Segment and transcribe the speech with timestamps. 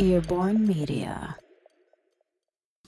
[0.00, 1.34] Earborn Media.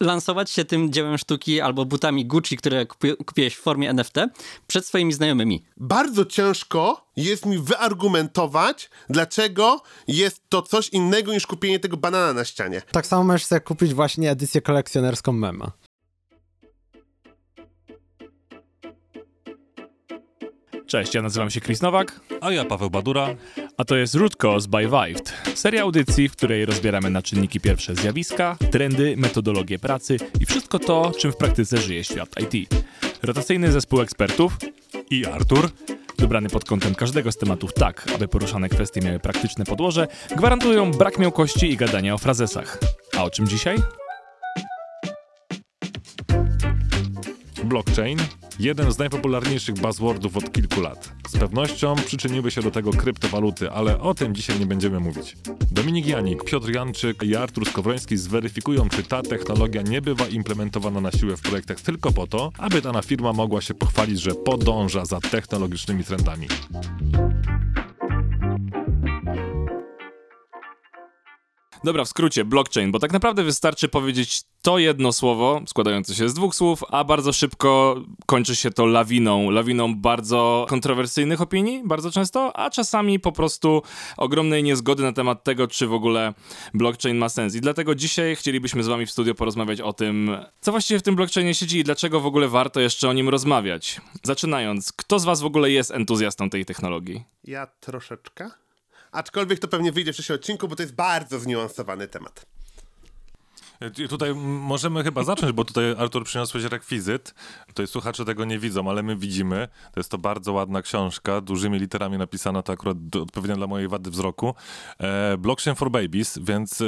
[0.01, 4.15] lansować się tym dziełem sztuki albo butami Gucci, które kupi kupiłeś w formie NFT
[4.67, 5.65] przed swoimi znajomymi.
[5.77, 12.45] Bardzo ciężko jest mi wyargumentować, dlaczego jest to coś innego niż kupienie tego banana na
[12.45, 12.83] ścianie.
[12.93, 15.73] Tak samo możesz sobie kupić właśnie edycję kolekcjonerską mema.
[20.87, 23.29] Cześć, ja nazywam się Chris Nowak, A ja Paweł Badura.
[23.79, 27.95] A to jest Root Cause by Vived, seria audycji, w której rozbieramy na czynniki pierwsze
[27.95, 32.75] zjawiska, trendy, metodologię pracy i wszystko to, czym w praktyce żyje świat IT.
[33.23, 34.57] Rotacyjny zespół ekspertów,
[35.11, 35.71] I Artur.
[36.19, 41.19] dobrany pod kątem każdego z tematów tak, aby poruszane kwestie miały praktyczne podłoże, gwarantują brak
[41.19, 42.79] miałkości i gadania o frazesach.
[43.17, 43.77] A o czym dzisiaj?
[47.69, 48.19] Blockchain.
[48.59, 51.13] Jeden z najpopularniejszych buzzwordów od kilku lat.
[51.29, 55.37] Z pewnością przyczyniły się do tego kryptowaluty, ale o tym dzisiaj nie będziemy mówić.
[55.71, 61.11] Dominik Janik, Piotr Janczyk i Artur Skowroński zweryfikują, czy ta technologia nie bywa implementowana na
[61.11, 65.21] siłę w projektach tylko po to, aby dana firma mogła się pochwalić, że podąża za
[65.21, 66.47] technologicznymi trendami.
[71.85, 76.35] Dobra, w skrócie, blockchain, bo tak naprawdę wystarczy powiedzieć to jedno słowo, składające się z
[76.35, 79.51] dwóch słów, a bardzo szybko kończy się to lawiną.
[79.51, 83.83] Lawiną bardzo kontrowersyjnych opinii, bardzo często, a czasami po prostu
[84.17, 86.35] ogromnej niezgody na temat tego, czy w ogóle
[86.75, 87.55] blockchain ma sens.
[87.55, 91.17] I dlatego dzisiaj chcielibyśmy z wami w studio porozmawiać o tym, co właściwie w tym
[91.17, 94.01] blockchainie siedzi i dlaczego w ogóle warto jeszcze o nim rozmawiać.
[94.23, 97.25] Zaczynając, kto z was w ogóle jest entuzjastą tej technologii?
[97.45, 98.51] Ja troszeczkę.
[99.13, 102.47] Aczkolwiek to pewnie wyjdzie w przyszłym odcinku, bo to jest bardzo zniuansowany temat.
[104.09, 107.35] Tutaj możemy chyba zacząć, bo tutaj Artur przyniosłeś rekwizyt.
[107.67, 109.69] Tutaj słuchacze tego nie widzą, ale my widzimy.
[109.93, 114.11] To jest to bardzo ładna książka, dużymi literami napisana, to akurat odpowiednio dla mojej wady
[114.11, 114.55] wzroku.
[114.99, 116.83] E, Blockchain for Babies, więc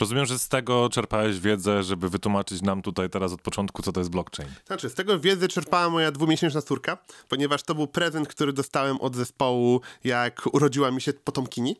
[0.00, 4.00] rozumiem, że z tego czerpałeś wiedzę, żeby wytłumaczyć nam tutaj teraz od początku, co to
[4.00, 4.50] jest blockchain.
[4.66, 9.16] Znaczy, z tego wiedzy czerpała moja dwumiesięczna córka, ponieważ to był prezent, który dostałem od
[9.16, 11.76] zespołu, jak urodziła mi się potomkini.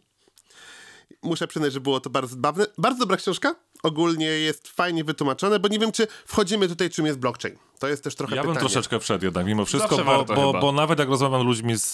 [1.23, 2.67] Muszę przyznać, że było to bardzo zabawne.
[2.79, 3.55] Bardzo dobra książka.
[3.85, 7.57] Ogólnie jest fajnie wytłumaczone, bo nie wiem, czy wchodzimy tutaj, czym jest blockchain.
[7.79, 8.69] To jest też trochę Ja bym pytanie.
[8.69, 11.93] troszeczkę wszedł jednak, mimo wszystko, bo, bo, bo nawet jak rozmawiam z ludźmi z,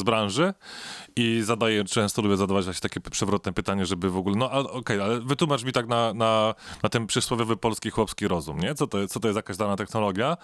[0.00, 0.54] z branży
[1.16, 5.00] i zadaję, często lubię zadawać właśnie takie przewrotne pytanie, żeby w ogóle, no ale okej,
[5.00, 8.74] ale wytłumacz mi tak na, na, na ten przysłowiowy polski chłopski rozum, nie?
[8.74, 10.36] Co to, jest- co to jest jakaś dana technologia?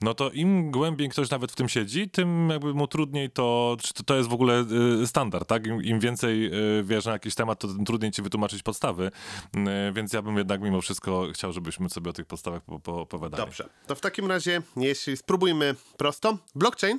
[0.00, 3.94] No to im głębiej ktoś nawet w tym siedzi, tym jakby mu trudniej to, czy
[3.94, 4.64] to, to jest w ogóle
[5.02, 5.66] y, standard, tak?
[5.66, 6.46] Im, Im więcej
[6.78, 9.10] y, wiesz na jakiś temat, to tym trudniej ci wytłumaczyć podstawy,
[9.56, 13.00] y, więc ja bym jednak mimo wszystko chciał, żebyśmy sobie o tych podstawach po, po,
[13.00, 13.42] opowiadali.
[13.44, 16.38] Dobrze, to w takim razie, jeśli spróbujmy prosto.
[16.54, 16.98] Blockchain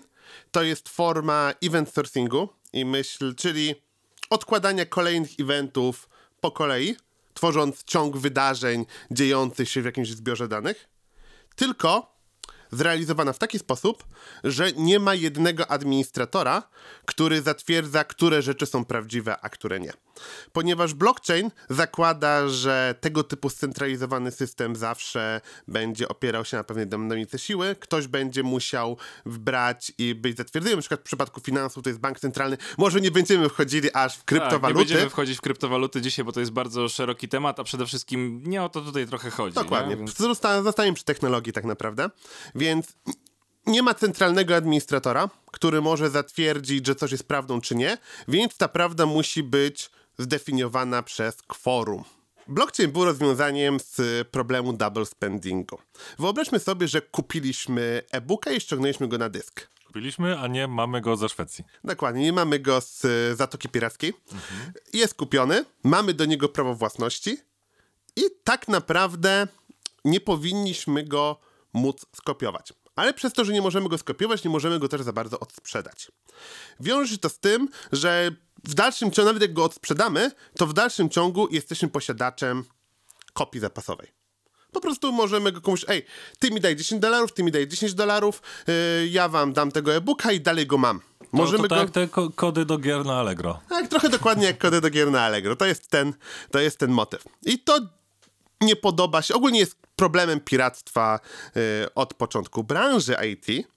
[0.52, 3.76] to jest forma event sourcingu i myśl, czyli
[4.30, 6.10] odkładania kolejnych eventów
[6.42, 6.96] po kolei,
[7.34, 10.90] tworząc ciąg wydarzeń dziejących się w jakimś zbiorze danych,
[11.56, 12.16] tylko
[12.72, 14.04] zrealizowana w taki sposób,
[14.44, 16.64] że nie ma jednego administratora,
[17.06, 19.94] który zatwierdza, które rzeczy są prawdziwe, a które nie.
[20.52, 27.40] Ponieważ blockchain zakłada, że tego typu scentralizowany system zawsze będzie opierał się na pewnej dynamice
[27.40, 30.76] siły, ktoś będzie musiał wbrać i być zatwierdzony.
[30.76, 32.58] Na przykład w przypadku finansów to jest bank centralny.
[32.78, 34.80] Może nie będziemy wchodzili aż w Tak, nie kryptowaluty.
[34.80, 38.64] będziemy wchodzić w kryptowaluty dzisiaj, bo to jest bardzo szeroki temat, a przede wszystkim nie
[38.64, 39.56] o to tutaj trochę chodzi.
[39.56, 39.90] Dokładnie.
[39.90, 39.98] Nie?
[39.98, 40.14] Więc...
[40.18, 42.10] Zosta- Zostajemy przy technologii tak naprawdę.
[42.56, 42.88] Więc
[43.66, 48.68] nie ma centralnego administratora, który może zatwierdzić, że coś jest prawdą czy nie, więc ta
[48.68, 52.04] prawda musi być zdefiniowana przez kworum.
[52.48, 55.78] Blockchain był rozwiązaniem z problemu double spendingu.
[56.20, 59.68] Wyobraźmy sobie, że kupiliśmy e-booka i ściągnęliśmy go na dysk.
[59.88, 61.64] Kupiliśmy, a nie mamy go ze Szwecji.
[61.84, 63.06] Dokładnie, nie mamy go z
[63.38, 64.14] Zatoki Pirackiej.
[64.94, 67.38] Jest kupiony, mamy do niego prawo własności
[68.16, 69.48] i tak naprawdę
[70.06, 71.40] nie powinniśmy go
[71.74, 72.74] móc skopiować.
[72.96, 76.12] Ale przez to, że nie możemy go skopiować, nie możemy go też za bardzo odsprzedać.
[76.80, 78.32] Wiąże się to z tym, że
[78.68, 82.64] w dalszym ciągu, nawet jak go odsprzedamy, to w dalszym ciągu jesteśmy posiadaczem
[83.34, 84.08] kopii zapasowej.
[84.72, 86.06] Po prostu możemy go komuś, ej,
[86.40, 89.96] ty mi daj 10 dolarów, ty mi daj 10 dolarów, yy, ja wam dam tego
[89.96, 91.02] e-booka i dalej go mam.
[91.32, 91.76] Możemy to, go...
[91.76, 93.60] tak jak te ko- kody do gier na Allegro.
[93.70, 95.56] Tak, trochę dokładnie jak kody do gier na Allegro.
[95.56, 96.14] To jest ten,
[96.52, 97.24] to jest ten motyw.
[97.46, 97.80] I to
[98.62, 101.20] nie podoba się, ogólnie jest problemem piractwa
[101.58, 103.68] y, od początku branży IT,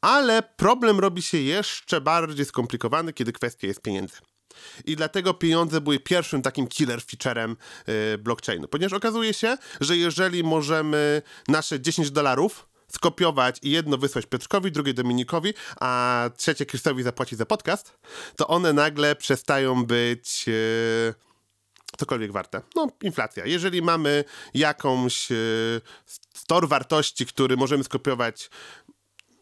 [0.00, 4.16] ale problem robi się jeszcze bardziej skomplikowany, kiedy kwestia jest pieniędzy.
[4.84, 7.56] I dlatego pieniądze były pierwszym takim killer featurem
[7.88, 8.68] y, blockchainu.
[8.68, 14.94] Ponieważ okazuje się, że jeżeli możemy nasze 10 dolarów skopiować i jedno wysłać Piotrkowi, drugie
[14.94, 17.98] Dominikowi, a trzecie Chrisowi zapłacić za podcast,
[18.36, 20.44] to one nagle przestają być...
[20.48, 21.14] y,
[21.96, 22.62] cokolwiek warte?
[22.76, 23.46] No, inflacja.
[23.46, 24.24] Jeżeli mamy
[24.54, 25.36] jakąś e,
[26.34, 28.50] store wartości, który możemy skopiować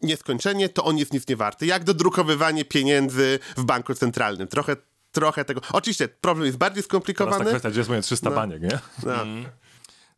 [0.01, 1.65] nieskończenie, to on jest nic nie warty.
[1.65, 4.47] Jak dodrukowywanie pieniędzy w banku centralnym.
[4.47, 4.75] Trochę,
[5.11, 5.61] trochę tego.
[5.73, 7.45] Oczywiście problem jest bardziej Teraz ta skomplikowany.
[7.45, 8.79] kwestia, gdzie jest moje 300 baniek, nie?
[9.05, 9.13] No.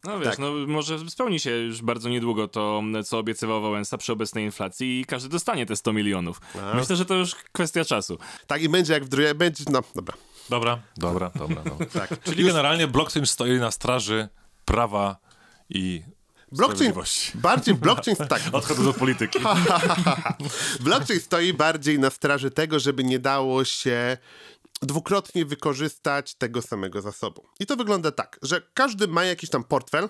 [0.04, 0.40] No wiesz, Tak.
[0.40, 5.06] no może spełni się już bardzo niedługo to, co obiecywał Wałęsa przy obecnej inflacji i
[5.06, 6.42] każdy dostanie te 100 milionów.
[6.74, 8.18] Myślę, że to już kwestia czasu.
[8.48, 9.36] Tak i będzie jak w drugiej.
[9.36, 10.16] Będzie, no, dobra.
[10.50, 11.64] Dobra, dobra, dobra.
[11.64, 11.86] dobra.
[12.08, 12.24] Tak.
[12.24, 14.30] Czyli generalnie blockchain stoi na straży
[14.66, 15.18] prawa
[15.70, 16.04] i
[16.52, 16.94] Blockchain,
[17.36, 19.40] bardziej blockchain, tak, Odchodzę do polityki.
[20.80, 24.18] blockchain stoi bardziej na straży tego, żeby nie dało się
[24.82, 27.46] dwukrotnie wykorzystać tego samego zasobu.
[27.60, 30.10] I to wygląda tak, że każdy ma jakiś tam portfel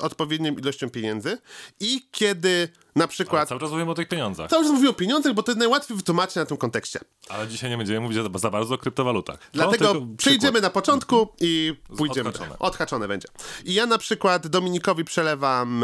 [0.00, 1.38] odpowiednią ilością pieniędzy
[1.80, 3.48] i kiedy na Ale przykład...
[3.48, 4.50] cały czas mówimy o tych pieniądzach.
[4.50, 7.00] Cały czas mówię o pieniądzach, bo to jest najłatwiej wytłumaczyć na tym kontekście.
[7.28, 9.38] Ale dzisiaj nie będziemy mówić za, bardzo o kryptowalutach.
[9.38, 10.62] To Dlatego przejdziemy przykład.
[10.62, 12.28] na początku i pójdziemy.
[12.28, 12.58] odhaczone.
[12.58, 13.28] Odhaczone będzie.
[13.64, 15.80] I ja na przykład Dominikowi przelewam...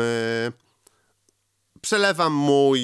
[0.46, 0.52] Yy,
[1.80, 2.80] przelewam mój...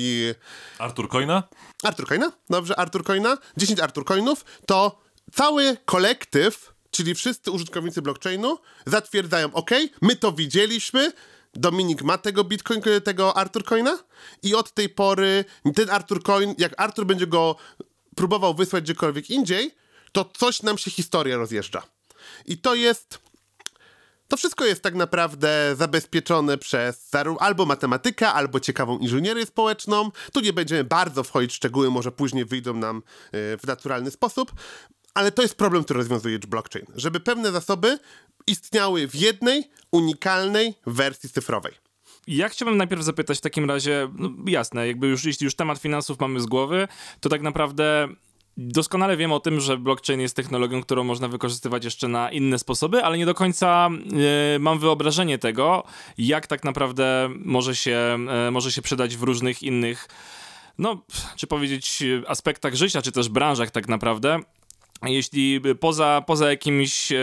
[0.79, 1.43] Artur Coina?
[1.83, 2.33] Artur Coina?
[2.51, 3.39] Dobrze, Artur Coina.
[3.57, 4.99] 10 Artur Coinów to
[5.33, 9.71] cały kolektyw, czyli wszyscy użytkownicy blockchainu zatwierdzają, ok,
[10.03, 11.13] my to widzieliśmy,
[11.55, 13.99] Dominik ma tego Bitcoin, tego Artur Coina
[14.43, 17.57] i od tej pory ten Artur Coin, jak Artur będzie go
[18.17, 19.75] próbował wysłać gdziekolwiek indziej,
[20.13, 21.83] to coś nam się historia rozjeżdża.
[22.47, 23.19] I to jest...
[24.29, 27.11] To wszystko jest tak naprawdę zabezpieczone przez
[27.41, 30.11] albo matematykę, albo ciekawą inżynierię społeczną.
[30.33, 33.01] Tu nie będziemy bardzo wchodzić w szczegóły, może później wyjdą nam y,
[33.33, 34.53] w naturalny sposób,
[35.15, 36.87] ale to jest problem, który rozwiązuje blockchain.
[36.95, 37.99] Żeby pewne zasoby
[38.47, 41.73] istniały w jednej, unikalnej wersji cyfrowej.
[42.27, 46.21] Ja chciałbym najpierw zapytać w takim razie, no jasne, jakby już, jeśli już temat finansów
[46.21, 46.89] mamy z głowy,
[47.21, 48.09] to tak naprawdę
[48.59, 53.05] doskonale wiem o tym, że blockchain jest technologią, którą można wykorzystywać jeszcze na inne sposoby,
[53.05, 53.89] ale nie do końca
[54.55, 55.85] e, mam wyobrażenie tego,
[56.19, 60.09] jak tak naprawdę może się, e, może się przydać w różnych innych,
[60.79, 61.03] no,
[61.37, 64.41] czy powiedzieć, e, aspektach życia, czy też branżach tak naprawdę.
[65.03, 67.19] Jeśli poza, poza jakimiś e,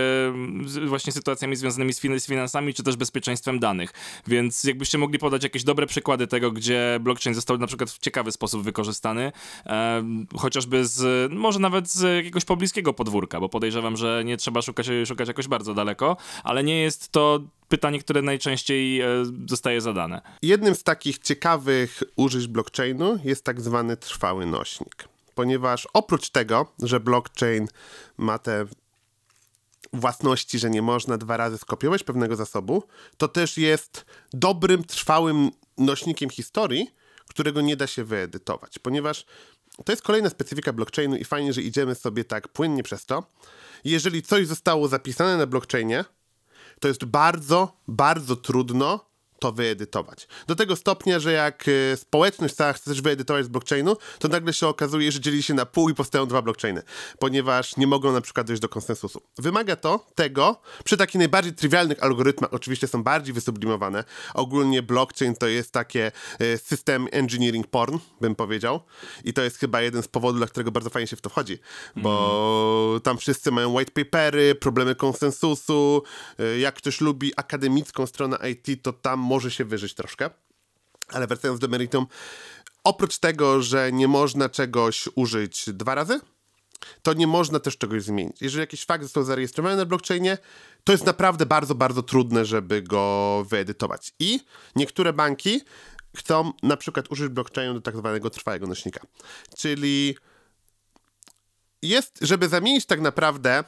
[0.86, 3.94] właśnie sytuacjami związanymi z finansami, czy też bezpieczeństwem danych.
[4.28, 8.32] Więc jakbyście mogli podać jakieś dobre przykłady tego, gdzie blockchain został na przykład w ciekawy
[8.32, 9.32] sposób wykorzystany,
[9.66, 10.04] e,
[10.38, 15.28] chociażby z, może nawet z jakiegoś pobliskiego podwórka, bo podejrzewam, że nie trzeba szukać, szukać
[15.28, 19.08] jakoś bardzo daleko, ale nie jest to pytanie, które najczęściej e,
[19.50, 20.22] zostaje zadane.
[20.42, 25.15] Jednym z takich ciekawych użyć blockchainu jest tak zwany trwały nośnik.
[25.36, 27.68] Ponieważ oprócz tego, że blockchain
[28.18, 28.66] ma te
[29.94, 32.84] własności, że nie można dwa razy skopiować pewnego zasobu,
[33.18, 36.96] to też jest dobrym, trwałym nośnikiem historii,
[37.30, 38.80] którego nie da się wyedytować.
[38.80, 39.26] Ponieważ
[39.86, 43.24] to jest kolejna specyfika blockchainu i fajnie, że idziemy sobie tak płynnie przez to.
[43.84, 46.06] Jeżeli coś zostało zapisane na blockchainie,
[46.80, 50.28] to jest bardzo, bardzo trudno to wyedytować.
[50.48, 54.54] Do tego stopnia, że jak y, społeczność cała chce coś wyedytować z blockchainu, to nagle
[54.54, 56.82] się okazuje, że dzieli się na pół i powstają dwa blockchainy,
[57.20, 59.22] ponieważ nie mogą na przykład dojść do konsensusu.
[59.38, 64.04] Wymaga to tego, przy takich najbardziej trywialnych algorytmach, oczywiście są bardziej wysublimowane.
[64.34, 66.12] Ogólnie blockchain to jest takie
[66.42, 68.80] y, system engineering porn, bym powiedział.
[69.24, 71.60] I to jest chyba jeden z powodów, dla którego bardzo fajnie się w to wchodzi,
[71.96, 76.04] bo tam wszyscy mają white papery, problemy konsensusu.
[76.40, 80.30] y, Jak ktoś lubi akademicką stronę IT, to tam może się wyżyć troszkę.
[81.08, 82.08] Ale wracając do meritum,
[82.84, 86.20] oprócz tego, że nie można czegoś użyć dwa razy,
[87.02, 88.42] to nie można też czegoś zmienić.
[88.42, 90.38] Jeżeli jakiś fakt został zarejestrowany na blockchainie,
[90.84, 94.14] to jest naprawdę bardzo, bardzo trudne, żeby go wyedytować.
[94.20, 94.40] I
[94.76, 95.62] niektóre banki
[96.16, 99.02] chcą na przykład użyć blockchainu do tak zwanego trwałego nośnika.
[99.58, 100.18] Czyli
[101.82, 103.64] jest, żeby zamienić tak naprawdę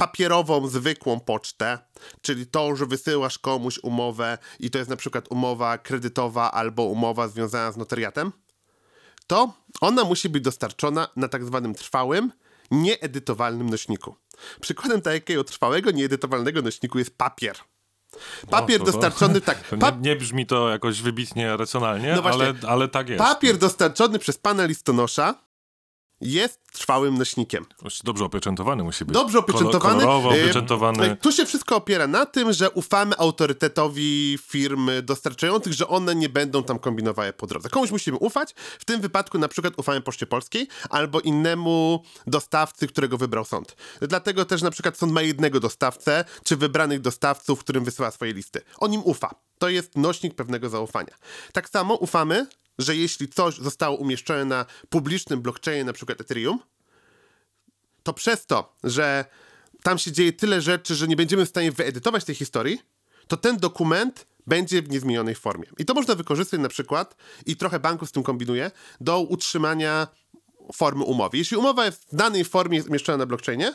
[0.00, 1.78] papierową, zwykłą pocztę,
[2.22, 7.28] czyli to, że wysyłasz komuś umowę i to jest na przykład umowa kredytowa albo umowa
[7.28, 8.32] związana z notariatem,
[9.26, 12.32] to ona musi być dostarczona na tak zwanym trwałym,
[12.70, 14.16] nieedytowalnym nośniku.
[14.60, 17.56] Przykładem takiego trwałego, nieedytowalnego nośniku jest papier.
[18.50, 22.88] Papier O, to- dostarczony, tak, nie, nie brzmi to jakoś wybitnie racjonalnie, No ale, ale
[22.88, 23.18] tak jest.
[23.18, 25.34] papier dostarczony przez pana listonosza
[26.20, 27.66] jest trwałym nośnikiem.
[28.04, 29.14] Dobrze opieczętowany musi być.
[29.14, 29.80] Dobrze opieczętowany.
[29.80, 31.16] Kolor, kolorowo opieczętowany.
[31.16, 36.62] Tu się wszystko opiera na tym, że ufamy autorytetowi firm dostarczających, że one nie będą
[36.62, 37.68] tam kombinowały po drodze.
[37.68, 38.54] Komuś musimy ufać.
[38.78, 43.76] W tym wypadku na przykład ufamy Poczcie Polskiej albo innemu dostawcy, którego wybrał sąd.
[44.00, 48.60] Dlatego też na przykład sąd ma jednego dostawcę, czy wybranych dostawców, którym wysyła swoje listy.
[48.78, 49.34] On im ufa.
[49.58, 51.14] To jest nośnik pewnego zaufania.
[51.52, 52.46] Tak samo ufamy,
[52.80, 56.58] że jeśli coś zostało umieszczone na publicznym blockchainie, na przykład Ethereum,
[58.02, 59.24] to przez to, że
[59.82, 62.82] tam się dzieje tyle rzeczy, że nie będziemy w stanie wyedytować tej historii,
[63.28, 65.66] to ten dokument będzie w niezmienionej formie.
[65.78, 68.70] I to można wykorzystać na przykład, i trochę banków z tym kombinuje,
[69.00, 70.08] do utrzymania
[70.74, 71.38] formy umowy.
[71.38, 73.74] Jeśli umowa jest w danej formie umieszczona na blockchainie,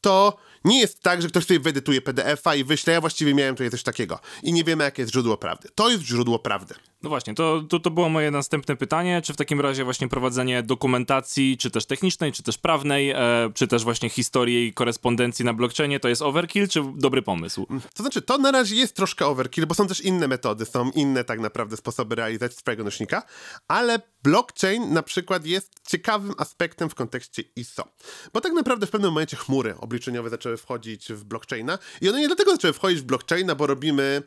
[0.00, 3.70] to nie jest tak, że ktoś sobie wyedytuje PDF-a i wyśle, ja właściwie miałem tutaj
[3.70, 4.18] coś takiego.
[4.42, 5.68] I nie wiemy, jakie jest źródło prawdy.
[5.74, 6.74] To jest źródło prawdy.
[7.02, 9.22] No właśnie, to, to, to było moje następne pytanie.
[9.24, 13.16] Czy w takim razie właśnie prowadzenie dokumentacji, czy też technicznej, czy też prawnej, e,
[13.54, 17.66] czy też właśnie historii i korespondencji na blockchainie to jest overkill, czy dobry pomysł?
[17.94, 21.24] To znaczy, to na razie jest troszkę overkill, bo są też inne metody, są inne
[21.24, 23.22] tak naprawdę sposoby realizacji swojego nośnika,
[23.68, 27.84] ale blockchain na przykład jest ciekawym aspektem w kontekście ISO.
[28.32, 32.26] Bo tak naprawdę w pewnym momencie chmury obliczeniowe zaczęły wchodzić w blockchaina i one nie
[32.26, 34.22] dlatego zaczęły wchodzić w blockchaina, bo robimy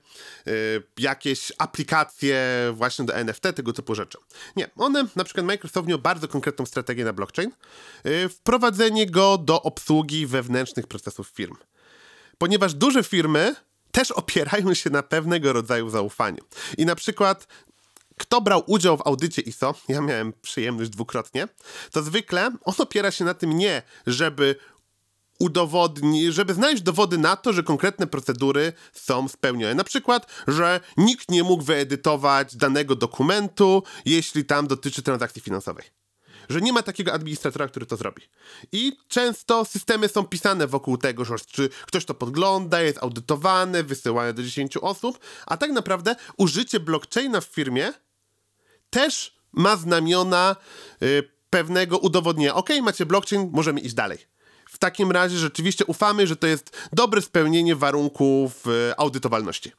[0.48, 2.40] y, jakieś aplikacje
[2.74, 4.18] właśnie do NFT, tego typu rzeczy.
[4.56, 7.52] Nie, one, na przykład Microsoft miał bardzo konkretną strategię na blockchain,
[8.06, 11.56] y, wprowadzenie go do obsługi wewnętrznych procesów firm.
[12.38, 13.56] Ponieważ duże firmy
[13.92, 16.44] też opierają się na pewnego rodzaju zaufaniu.
[16.78, 17.48] I na przykład
[18.18, 21.48] kto brał udział w audycie ISO, ja miałem przyjemność dwukrotnie,
[21.92, 24.56] to zwykle on opiera się na tym nie, żeby
[25.40, 29.76] udowodni, żeby znaleźć dowody na to, że konkretne procedury są spełnione.
[29.76, 35.86] Na przykład, że nikt nie mógł wyedytować danego dokumentu, jeśli tam dotyczy transakcji finansowej.
[36.50, 38.22] Że nie ma takiego administratora, który to zrobi.
[38.72, 44.34] I często systemy są pisane wokół tego, że czy ktoś to podgląda, jest audytowane, wysyłane
[44.34, 47.94] do 10 osób, a tak naprawdę użycie blockchaina w firmie
[48.90, 50.56] też ma znamiona
[51.04, 52.56] y, pewnego udowodnienia.
[52.56, 54.35] Ok, macie blockchain, możemy iść dalej.
[54.76, 59.72] W takim razie rzeczywiście ufamy, że to jest dobre spełnienie warunków y, audytowalności.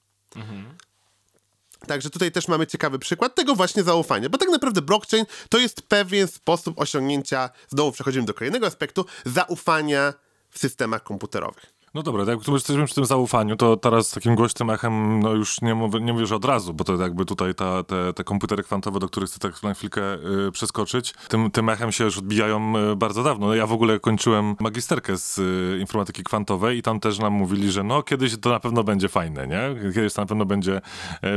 [1.86, 5.82] Także tutaj też mamy ciekawy przykład tego właśnie zaufania, bo tak naprawdę blockchain to jest
[5.82, 10.14] pewien sposób osiągnięcia, znowu przechodzimy do kolejnego aspektu, zaufania
[10.50, 11.75] w systemach komputerowych.
[11.96, 15.60] No dobra, jak tu jesteśmy przy tym zaufaniu, to teraz takim głośnym echem, no już
[15.62, 18.62] nie, mówię, nie mówię, że od razu, bo to jakby tutaj ta, te, te komputery
[18.62, 20.02] kwantowe, do których chcę tak na chwilkę
[20.48, 23.46] y, przeskoczyć, tym, tym echem się już odbijają y, bardzo dawno.
[23.46, 27.70] No ja w ogóle kończyłem magisterkę z y, informatyki kwantowej i tam też nam mówili,
[27.72, 29.92] że no kiedyś to na pewno będzie fajne, nie?
[29.94, 30.80] Kiedyś to na pewno będzie,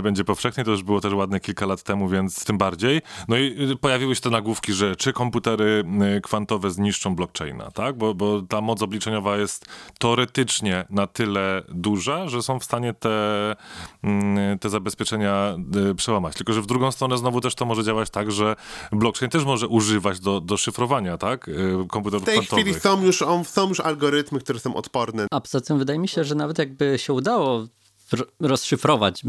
[0.04, 3.02] będzie powszechnie, to już było też ładne kilka lat temu, więc tym bardziej.
[3.28, 5.84] No i pojawiły się te nagłówki, że czy komputery
[6.24, 7.98] kwantowe zniszczą blockchaina, tak?
[7.98, 9.66] Bo, bo ta moc obliczeniowa jest
[10.00, 10.49] teoretycznie
[10.90, 13.56] na tyle duża, że są w stanie te,
[14.04, 15.56] mm, te zabezpieczenia
[15.92, 16.36] y, przełamać.
[16.36, 18.56] Tylko, że w drugą stronę znowu też to może działać tak, że
[18.92, 21.48] blockchain też może używać do, do szyfrowania, tak?
[21.48, 22.66] Y, Komputerów W tej kwantowych.
[22.66, 26.08] chwili są już, on, są już algorytmy, które są odporne A poza tym wydaje mi
[26.08, 27.68] się, że nawet jakby się udało
[28.12, 29.22] ro- rozszyfrować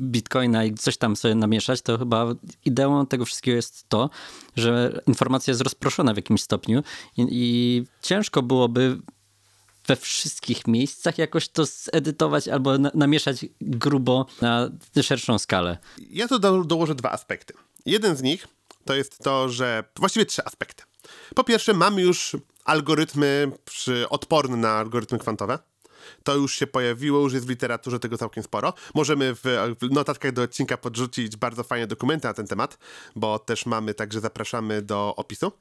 [0.00, 2.26] bitcoina i coś tam sobie namieszać, to chyba
[2.64, 4.10] ideą tego wszystkiego jest to,
[4.56, 6.82] że informacja jest rozproszona w jakimś stopniu
[7.16, 8.98] i, i ciężko byłoby
[9.90, 14.70] we wszystkich miejscach jakoś to zedytować albo na, namieszać grubo na
[15.02, 15.78] szerszą skalę.
[16.10, 17.54] Ja tu do, dołożę dwa aspekty.
[17.86, 18.48] Jeden z nich
[18.84, 20.82] to jest to, że właściwie trzy aspekty.
[21.34, 25.58] Po pierwsze, mamy już algorytmy przy, odporne na algorytmy kwantowe.
[26.24, 28.74] To już się pojawiło, już jest w literaturze tego całkiem sporo.
[28.94, 29.40] Możemy w,
[29.80, 32.78] w notatkach do odcinka podrzucić bardzo fajne dokumenty na ten temat,
[33.16, 35.52] bo też mamy, także zapraszamy do opisu.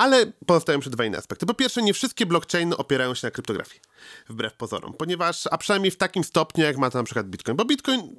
[0.00, 1.46] Ale pozostają jeszcze dwa inne aspekty.
[1.46, 3.80] Po pierwsze, nie wszystkie blockchainy opierają się na kryptografii,
[4.28, 7.64] wbrew pozorom, ponieważ, a przynajmniej w takim stopniu, jak ma to na przykład Bitcoin, bo
[7.64, 8.16] Bitcoin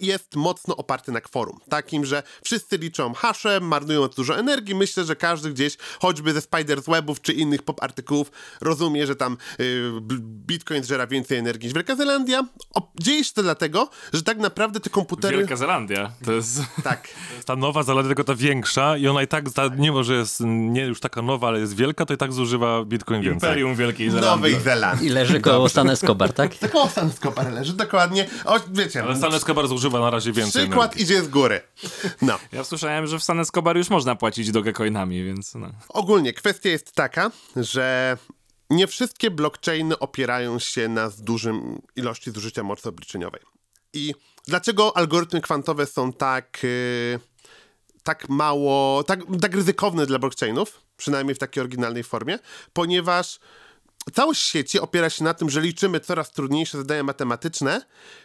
[0.00, 1.58] jest mocno oparty na kworum.
[1.68, 4.74] Takim, że wszyscy liczą hasze, marnują dużo energii.
[4.74, 9.36] Myślę, że każdy gdzieś, choćby ze Spider's Webów czy innych pop artykułów, rozumie, że tam
[9.60, 12.44] y, b- Bitcoin zżera więcej energii niż Wielka Zelandia.
[12.74, 15.36] O, dzieje się to dlatego, że tak naprawdę te komputery...
[15.38, 16.12] Wielka Zelandia.
[16.24, 16.60] To jest...
[16.84, 17.08] Tak.
[17.44, 20.82] Ta nowa Zelanda, tylko ta większa i ona i tak, ta, mimo że jest nie
[20.86, 23.34] już taka nowa, ale jest wielka, to i tak zużywa Bitcoin więcej.
[23.48, 24.30] Imperium Wielkiej Zelandii.
[24.36, 25.06] Nowej Zelandii.
[25.06, 26.54] I leży koło Stan Escobar, tak?
[26.66, 28.26] Taką Stan Escobar leży, dokładnie.
[28.44, 31.02] O, wiecie, Ale Stan Escobar zużywa na razie więcej przykład energii.
[31.02, 31.60] idzie z góry.
[32.22, 32.38] No.
[32.52, 35.70] Ja słyszałem, że w San Escobar już można płacić dogecoinami, więc no.
[35.88, 38.16] Ogólnie kwestia jest taka, że
[38.70, 43.40] nie wszystkie blockchainy opierają się na dużym ilości zużycia mocy obliczeniowej.
[43.92, 44.14] I
[44.46, 47.20] dlaczego algorytmy kwantowe są tak, yy,
[48.02, 52.38] tak mało, tak, tak ryzykowne dla blockchainów, przynajmniej w takiej oryginalnej formie?
[52.72, 53.38] Ponieważ
[54.12, 57.82] całość sieci opiera się na tym, że liczymy coraz trudniejsze zadania matematyczne,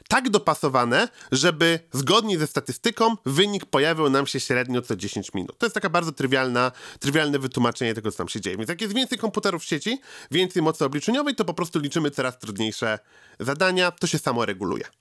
[0.08, 5.58] tak dopasowane, żeby zgodnie ze statystyką wynik pojawiał nam się średnio co 10 minut.
[5.58, 8.58] To jest taka bardzo trywialna, trywialne wytłumaczenie tego, co tam się dzieje.
[8.58, 12.40] Więc jak jest więcej komputerów w sieci, więcej mocy obliczeniowej, to po prostu liczymy coraz
[12.40, 13.00] trudniejsze
[13.40, 15.01] zadania, to się samo reguluje.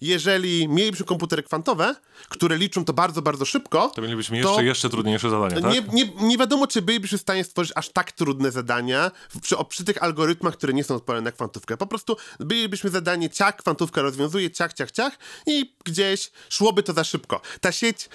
[0.00, 1.94] Jeżeli mielibyśmy komputery kwantowe,
[2.28, 5.72] które liczą to bardzo, bardzo szybko, To mielibyśmy jeszcze, jeszcze trudniejsze zadania, tak?
[5.72, 9.10] nie, nie, nie wiadomo, czy bylibyśmy w stanie stworzyć aż tak trudne zadania
[9.42, 11.76] przy, przy tych algorytmach, które nie są odporne na kwantówkę.
[11.76, 17.04] Po prostu bylibyśmy zadanie ciach, kwantówka rozwiązuje, ciach, ciach, ciach i gdzieś szłoby to za
[17.04, 17.40] szybko.
[17.60, 18.08] Ta sieć,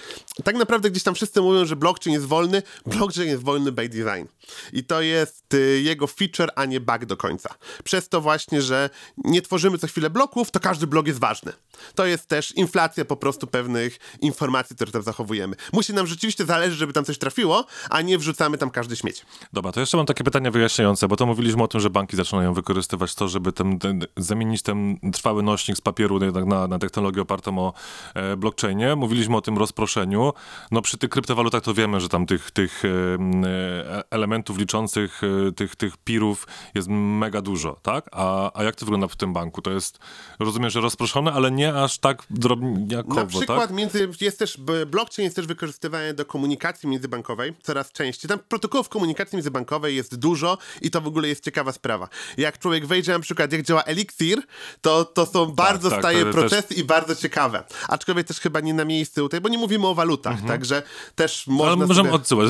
[0.44, 2.62] tak naprawdę gdzieś tam wszyscy mówią, że blockchain jest wolny.
[2.86, 4.26] Blockchain jest wolny by design.
[4.72, 7.54] I to jest y, jego feature, a nie bug do końca.
[7.84, 11.52] Przez to właśnie, że nie tworzymy co chwilę bloków, to każdy blok jest ważny.
[11.94, 15.56] To jest też inflacja po prostu pewnych informacji, które tam zachowujemy.
[15.72, 19.26] Musi nam rzeczywiście zależeć, żeby tam coś trafiło, a nie wrzucamy tam każdy śmieć.
[19.52, 22.54] Dobra, to jeszcze mam takie pytania wyjaśniające, bo to mówiliśmy o tym, że banki zaczynają
[22.54, 27.58] wykorzystywać to, żeby ten, ten, zamienić ten trwały nośnik z papieru na, na technologię opartą
[27.58, 27.72] o
[28.14, 28.96] e, blockchainie.
[28.96, 30.32] Mówiliśmy o tym rozproszeniu.
[30.70, 35.52] No przy tych kryptowalutach to wiemy, że tam tych, tych e, e, elementów liczących, e,
[35.52, 38.08] tych, tych pirów jest mega dużo, tak?
[38.12, 39.62] A, a jak to wygląda w tym banku?
[39.62, 39.98] To jest,
[40.38, 43.70] rozumiem, że rozproszone, ale nie aż tak drobniakowo, Na przykład tak?
[43.70, 48.28] między, jest też, blockchain jest też wykorzystywany do komunikacji międzybankowej coraz częściej.
[48.28, 52.08] Tam protokołów komunikacji międzybankowej jest dużo i to w ogóle jest ciekawa sprawa.
[52.36, 54.42] Jak człowiek wejdzie na przykład, jak działa Elixir,
[54.80, 57.64] to, to są bardzo tak, staje procesy i bardzo ciekawe.
[57.88, 60.82] Aczkolwiek też chyba nie na miejscu tutaj, bo nie mówimy o walutach, także
[61.14, 62.16] też Ale można możemy sobie...
[62.16, 62.48] odsyłać.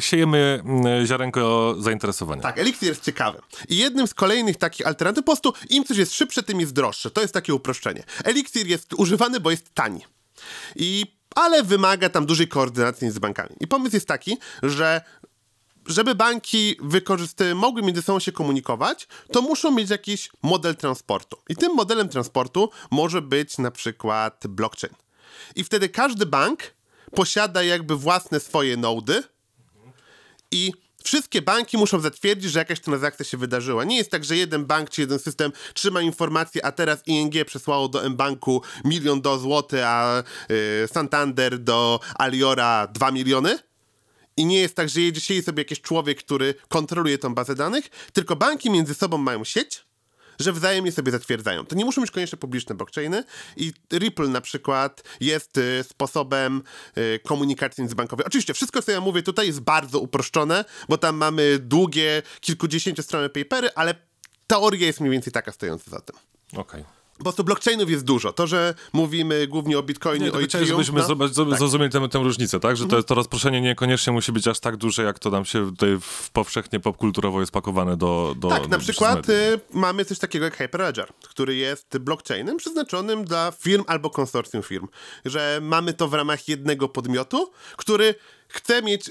[0.00, 2.42] Siejemy mm, ziarenko zainteresowania.
[2.42, 3.38] Tak, Elixir jest ciekawy.
[3.68, 7.10] I jednym z kolejnych takich alternatyw, po prostu im coś jest szybsze, tym jest droższe.
[7.10, 8.04] To jest takie uproszczenie.
[8.24, 10.04] Elixir jest używany, bo jest tani.
[10.76, 13.50] I, ale wymaga tam dużej koordynacji między bankami.
[13.60, 15.00] I pomysł jest taki, że
[15.86, 21.36] żeby banki wykorzysty mogły między sobą się komunikować, to muszą mieć jakiś model transportu.
[21.48, 24.94] I tym modelem transportu może być na przykład blockchain.
[25.56, 26.74] I wtedy każdy bank
[27.14, 29.22] posiada jakby własne swoje nody,
[30.50, 30.72] i
[31.04, 33.84] wszystkie banki muszą zatwierdzić, że jakaś transakcja się wydarzyła.
[33.84, 37.88] Nie jest tak, że jeden bank czy jeden system trzyma informację, a teraz ING przesłało
[37.88, 43.58] do M-Banku milion do złoty, a y, Santander do Aliora 2 miliony.
[44.36, 47.88] I nie jest tak, że jedzie siedzi sobie jakiś człowiek, który kontroluje tą bazę danych,
[48.12, 49.84] tylko banki między sobą mają sieć,
[50.40, 51.66] że wzajemnie sobie zatwierdzają.
[51.66, 53.24] To nie muszą być koniecznie publiczne blockchainy
[53.56, 56.62] i Ripple na przykład jest y, sposobem
[56.98, 58.26] y, komunikacji międzybankowej.
[58.26, 63.70] Oczywiście wszystko, co ja mówię tutaj jest bardzo uproszczone, bo tam mamy długie, kilkudziesięciostronne papery,
[63.74, 63.94] ale
[64.46, 66.16] teoria jest mniej więcej taka stojąca za tym.
[66.56, 66.99] Okej.
[67.20, 68.32] Po prostu blockchainów jest dużo.
[68.32, 72.18] To, że mówimy głównie o Bitcoinie, Nie, o Ethereum, żebyśmy no, zo- zrozumieli tę, tę
[72.18, 72.76] różnicę, tak?
[72.76, 75.98] Że to, to rozproszenie niekoniecznie musi być aż tak duże, jak to nam się tutaj
[76.00, 78.34] w powszechnie popkulturowo jest pakowane do...
[78.38, 79.54] do Tak, na do- przykład przez media.
[79.54, 84.88] y, mamy coś takiego jak Hyperledger, który jest blockchainem przeznaczonym dla firm albo konsorcjum firm.
[85.24, 88.14] Że mamy to w ramach jednego podmiotu, który
[88.48, 89.10] chce mieć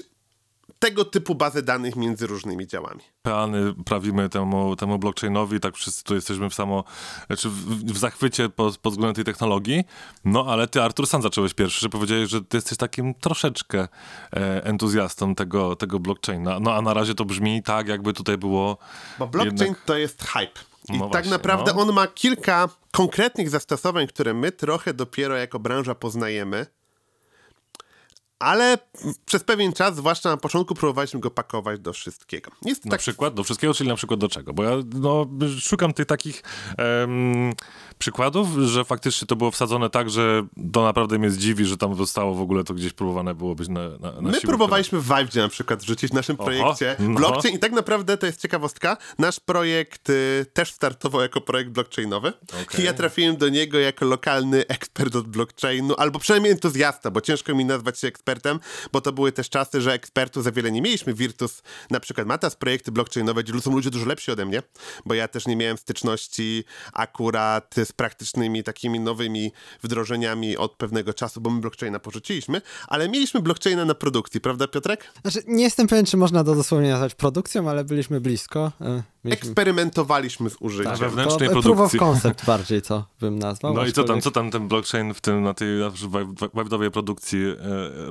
[0.80, 3.00] tego typu bazę danych między różnymi działami.
[3.22, 6.84] Peany prawimy temu, temu blockchainowi, tak wszyscy tu jesteśmy w samo,
[7.26, 9.84] znaczy w, w zachwycie pod, pod względem tej technologii,
[10.24, 13.88] no ale ty Artur sam zacząłeś pierwszy, że powiedziałeś, że ty jesteś takim troszeczkę
[14.32, 18.78] e, entuzjastą tego, tego blockchaina, no a na razie to brzmi tak, jakby tutaj było
[19.18, 19.84] Bo blockchain jednak...
[19.84, 20.60] to jest hype.
[20.88, 21.80] I No tak właśnie, naprawdę no.
[21.80, 26.66] on ma kilka konkretnych zastosowań, które my trochę dopiero jako branża poznajemy.
[28.40, 28.78] Ale
[29.26, 32.50] przez pewien czas, zwłaszcza na początku, próbowaliśmy go pakować do wszystkiego.
[32.64, 34.52] Jest Na tak przykład do wszystkiego, czyli na przykład do czego?
[34.52, 35.26] Bo ja no,
[35.60, 36.42] szukam tych takich
[36.78, 37.52] em,
[37.98, 42.34] przykładów, że faktycznie to było wsadzone tak, że to naprawdę mnie zdziwi, że tam zostało
[42.34, 45.34] w ogóle to gdzieś próbowane było być na, na, na My siłę próbowaliśmy w Vive
[45.34, 47.14] na przykład wrzucić w naszym Oho, projekcie no.
[47.14, 48.96] blockchain i tak naprawdę to jest ciekawostka.
[49.18, 52.80] Nasz projekt y, też startował jako projekt blockchainowy Okej.
[52.80, 57.54] i ja trafiłem do niego jako lokalny ekspert od blockchainu, albo przynajmniej entuzjasta, bo ciężko
[57.54, 58.29] mi nazwać się ekspertem,
[58.92, 61.14] bo to były też czasy, że ekspertów za wiele nie mieliśmy.
[61.14, 64.62] Virtus na przykład ma teraz projekty blockchainowe, gdzie są ludzie dużo lepsi ode mnie,
[65.06, 71.40] bo ja też nie miałem styczności akurat z praktycznymi takimi nowymi wdrożeniami od pewnego czasu,
[71.40, 75.12] bo my blockchaina porzuciliśmy, ale mieliśmy blockchaina na produkcji, prawda Piotrek?
[75.22, 78.72] Znaczy, nie jestem pewien, czy można to dosłownie nazwać produkcją, ale byliśmy blisko.
[78.80, 79.48] e, Mieliśmy...
[79.48, 80.92] Eksperymentowaliśmy z użyciem.
[80.92, 81.00] Tak.
[81.00, 81.98] wewnętrznej to, produkcji.
[81.98, 83.74] Proof of concept bardziej to bym nazwał.
[83.74, 85.68] No i co tam, co tam ten blockchain w tym, na tej
[86.54, 87.56] webdowej produkcji e,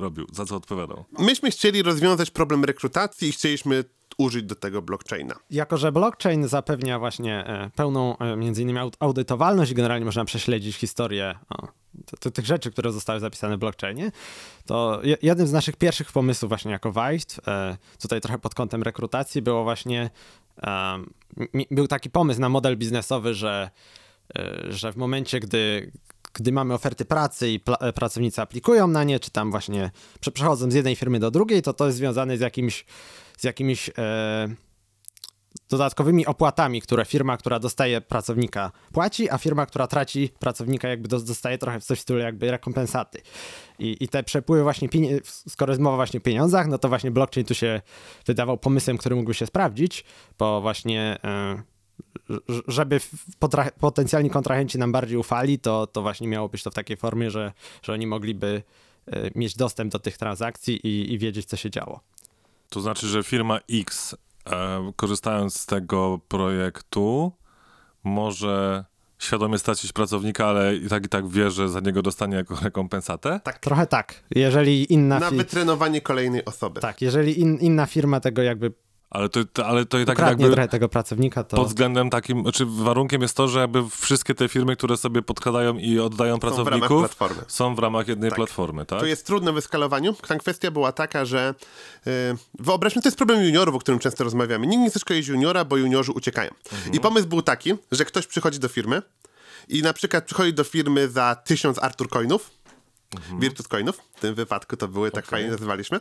[0.00, 0.26] robił?
[0.32, 1.04] Za co odpowiadał?
[1.18, 3.84] Myśmy chcieli rozwiązać problem rekrutacji i chcieliśmy
[4.18, 5.34] użyć do tego blockchaina.
[5.50, 10.24] Jako, że blockchain zapewnia właśnie e, pełną e, między innymi aud- audytowalność i generalnie można
[10.24, 11.68] prześledzić historię o,
[12.20, 14.12] t- tych rzeczy, które zostały zapisane w blockchainie,
[14.66, 17.40] to je- jednym z naszych pierwszych pomysłów właśnie jako Vive,
[18.02, 20.10] tutaj trochę pod kątem rekrutacji, było właśnie,
[21.70, 23.70] był taki pomysł na model biznesowy, że,
[24.38, 25.92] e, że w momencie, gdy
[26.32, 30.70] gdy mamy oferty pracy i e, pracownicy aplikują na nie, czy tam właśnie prze- przechodzą
[30.70, 32.84] z jednej firmy do drugiej, to to jest związane z jakimś,
[33.38, 34.48] z jakimiś e,
[35.70, 41.58] dodatkowymi opłatami, które firma, która dostaje pracownika płaci, a firma, która traci pracownika jakby dostaje
[41.58, 43.20] trochę w coś w stylu jakby rekompensaty.
[43.78, 44.88] I, i te przepływy właśnie,
[45.24, 47.80] skoro jest mowa właśnie o pieniądzach, no to właśnie blockchain tu się
[48.26, 50.04] wydawał pomysłem, który mógłby się sprawdzić,
[50.38, 51.18] bo właśnie
[52.68, 53.00] żeby
[53.80, 57.52] potencjalni kontrahenci nam bardziej ufali, to, to właśnie miało być to w takiej formie, że,
[57.82, 58.62] że oni mogliby
[59.06, 62.00] e, mieć dostęp do tych transakcji i, i wiedzieć, co się działo.
[62.68, 64.16] To znaczy, że firma X,
[64.96, 67.32] korzystając z tego projektu,
[68.04, 68.84] może
[69.18, 73.40] świadomie stracić pracownika, ale i tak i tak wie, że za niego dostanie jako rekompensatę?
[73.44, 73.58] Tak.
[73.58, 74.14] Trochę tak.
[74.30, 75.18] Jeżeli inna...
[75.18, 76.80] Na wytrenowanie kolejnej osoby.
[76.80, 78.72] Tak, jeżeli in, inna firma tego jakby
[79.10, 81.56] ale to, ale to i tak jakby trochę tego pracownika, to...
[81.56, 85.76] Pod względem takim, znaczy warunkiem jest to, że jakby wszystkie te firmy, które sobie podkładają
[85.76, 88.36] i oddają są pracowników, w są w ramach jednej tak.
[88.36, 89.00] platformy, tak?
[89.00, 90.14] To jest trudne w eskalowaniu.
[90.28, 91.54] Ta kwestia była taka, że
[92.06, 92.12] yy,
[92.58, 94.66] wyobraźmy, to jest problem juniorów, o którym często rozmawiamy.
[94.66, 96.50] Nikt nie chce szkolić juniora, bo juniorzy uciekają.
[96.72, 96.94] Mhm.
[96.94, 99.02] I pomysł był taki, że ktoś przychodzi do firmy
[99.68, 102.50] i na przykład przychodzi do firmy za tysiąc Artur Coinów,
[103.16, 103.40] mhm.
[103.40, 104.00] Virtus Coinów.
[104.16, 105.38] W tym wypadku to były, tak okay.
[105.38, 106.00] fajnie nazywaliśmy.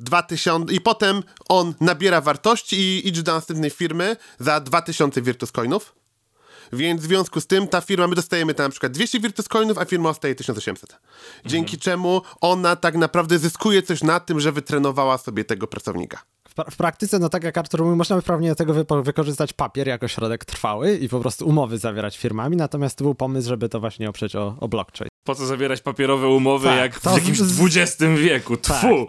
[0.00, 5.52] 2000 e, i potem on nabiera wartości i idzie do następnej firmy za 2000 Virtus
[5.52, 5.94] Coinów.
[6.72, 9.78] Więc w związku z tym ta firma, my dostajemy tam na przykład 200 Virtus Coinów,
[9.78, 10.98] a firma dostaje 1800.
[11.46, 11.80] Dzięki mhm.
[11.80, 16.22] czemu ona tak naprawdę zyskuje coś na tym, że wytrenowała sobie tego pracownika
[16.70, 19.88] w praktyce, no tak jak Artur mówił, można by prawnie do tego wy wykorzystać papier
[19.88, 23.80] jako środek trwały i po prostu umowy zawierać firmami, natomiast to był pomysł, żeby to
[23.80, 25.10] właśnie oprzeć o, o blockchain.
[25.24, 28.56] Po co zawierać papierowe umowy tak, jak w jakimś XX wieku?
[28.56, 28.78] Tak.
[28.78, 29.06] Tfu!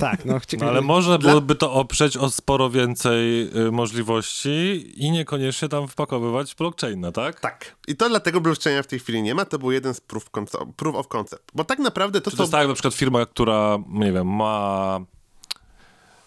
[0.00, 5.10] Tak, tak no, no, ale może byłoby to oprzeć o sporo więcej y, możliwości i
[5.10, 7.40] niekoniecznie tam wpakowywać blockchaina, tak?
[7.40, 7.76] Tak.
[7.88, 10.30] I to dlatego blockchaina w tej chwili nie ma, to był jeden z proof,
[10.76, 11.42] proof of concept.
[11.54, 15.00] Bo tak naprawdę to Czy to jest tak na przykład firma, która, nie wiem, ma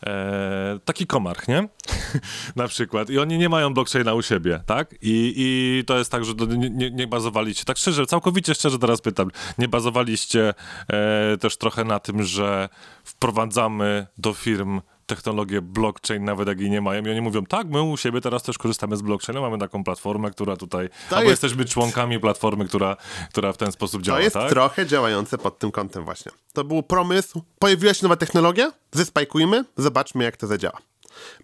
[0.06, 1.70] E, taki komarch, nie?
[2.56, 3.10] na przykład.
[3.10, 4.94] I oni nie mają blockchaina u siebie, tak?
[4.94, 9.02] I, i to jest tak, że nie, nie, nie bazowaliście, tak szczerze, całkowicie szczerze teraz
[9.02, 10.54] pytam, nie bazowaliście
[10.88, 12.70] e, też trochę na tym, że
[13.04, 17.06] wprowadzamy do firm technologię blockchain, nawet jak jej nie mają.
[17.06, 20.32] I oni mówią, tak, my u siebie teraz też korzystamy z blockchaina, mamy taką platformę,
[20.32, 21.44] która tutaj, to albo jest...
[21.44, 22.98] jesteśmy członkami platformy, która,
[23.30, 24.50] która w ten sposób działa, To jest tak?
[24.50, 26.32] trochę działające pod tym kątem właśnie.
[26.54, 30.78] To był pomysł, pojawiła się nowa technologia, zespajkujmy, zobaczmy jak to zadziała.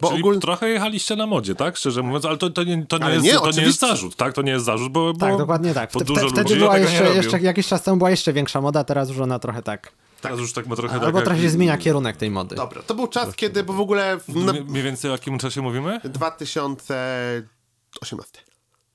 [0.01, 0.41] Bo Czyli ogólnie...
[0.41, 1.77] trochę jechaliście na modzie, tak?
[1.77, 4.33] Szczerze mówiąc, ale to, to, nie, to, nie, jest, nie, to nie jest zarzut, tak?
[4.33, 5.89] To nie jest zarzut, bo, bo Tak, dokładnie tak.
[5.91, 9.39] Wtedy, wtedy była jeszcze, jeszcze, jakiś czas temu była jeszcze większa moda, teraz już ona
[9.39, 9.91] trochę tak
[10.23, 12.55] Teraz już tak ma trochę Albo tak trochę się zmienia kierunek tej mody.
[12.55, 14.17] Dobra, to był czas, kiedy, bo w ogóle...
[14.17, 14.27] W...
[14.69, 15.99] Mniej więcej o jakim czasie mówimy?
[16.03, 18.39] 2018.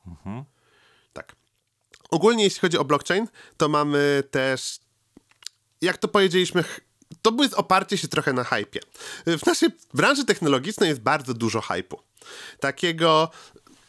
[0.06, 0.44] Mhm.
[1.12, 1.36] Tak.
[2.10, 4.78] Ogólnie jeśli chodzi o blockchain, to mamy też,
[5.80, 6.64] jak to powiedzieliśmy,
[7.22, 8.80] to jest oparcie się trochę na hypie.
[9.26, 12.00] W naszej branży technologicznej jest bardzo dużo hypu.
[12.60, 13.30] Takiego,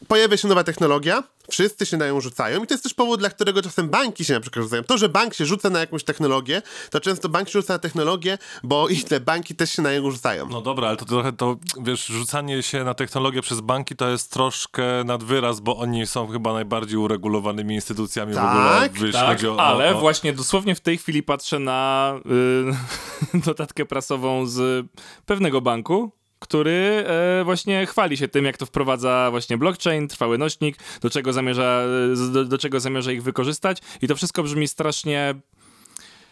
[0.08, 3.30] pojawia się nowa technologia, wszyscy się na nią rzucają i to jest też powód, dla
[3.30, 4.82] którego czasem banki się na przykład rzucają.
[4.84, 8.38] To, że bank się rzuca na jakąś technologię, to często bank się rzuca na technologię,
[8.62, 10.48] bo inne banki też się na nią rzucają.
[10.48, 14.32] No dobra, ale to trochę to, wiesz, rzucanie się na technologię przez banki to jest
[14.32, 18.70] troszkę nad wyraz, bo oni są chyba najbardziej uregulowanymi instytucjami tak, w ogóle.
[18.70, 20.00] Tak, wiesz, tak o, ale o...
[20.00, 22.12] właśnie dosłownie w tej chwili patrzę na
[23.34, 24.86] y, notatkę prasową z
[25.26, 30.76] pewnego banku, który e, właśnie chwali się tym, jak to wprowadza właśnie blockchain, trwały nośnik,
[31.00, 31.82] do czego zamierza,
[32.32, 35.34] do, do czego zamierza ich wykorzystać i to wszystko brzmi strasznie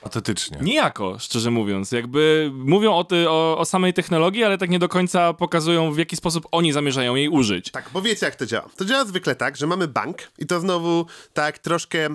[0.00, 0.58] Patetycznie.
[0.60, 1.92] Nijako, szczerze mówiąc.
[1.92, 5.98] Jakby mówią o, ty, o, o, samej technologii, ale tak nie do końca pokazują, w
[5.98, 7.70] jaki sposób oni zamierzają jej użyć.
[7.70, 8.68] Tak, bo wiecie, jak to działa.
[8.76, 12.08] To działa zwykle tak, że mamy bank i to znowu tak troszkę...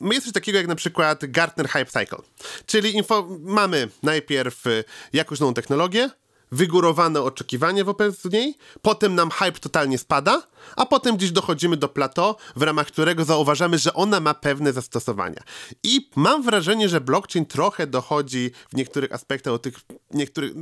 [0.00, 2.18] My jest coś takiego jak na przykład Gartner Hype Cycle.
[2.66, 3.28] Czyli info...
[3.40, 6.10] mamy najpierw y, jakąś nową technologię,
[6.52, 10.42] wygórowane oczekiwanie wobec niej, potem nam hype totalnie spada,
[10.76, 15.42] a potem gdzieś dochodzimy do plateau, w ramach którego zauważamy, że ona ma pewne zastosowania.
[15.82, 19.74] I mam wrażenie, że blockchain trochę dochodzi w niektórych aspektach do, tych,
[20.10, 20.52] niektórych,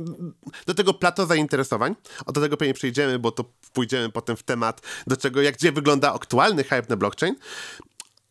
[0.65, 1.95] do tego plateau zainteresowań.
[2.25, 5.71] O do tego pewnie przejdziemy, bo to pójdziemy potem w temat, do czego, jak gdzie
[5.71, 7.35] wygląda aktualny hype na blockchain.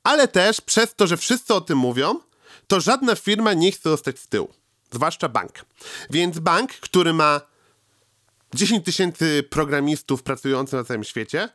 [0.03, 2.21] Ale też przez to, że wszyscy o tym mówią,
[2.67, 4.58] to żadna firma nie chce zostać z tyłu
[4.91, 5.53] zwłaszcza bank.
[6.11, 7.41] Więc bank, który ma
[8.55, 11.49] 10 tysięcy programistów pracujących na całym świecie,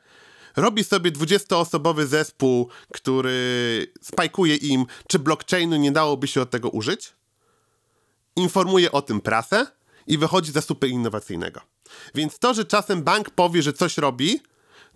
[0.55, 7.13] robi sobie 20-osobowy zespół, który spajkuje im, czy blockchainu nie dałoby się od tego użyć,
[8.35, 9.67] informuje o tym prasę
[10.07, 11.61] i wychodzi za super innowacyjnego.
[12.15, 14.39] Więc to, że czasem bank powie, że coś robi,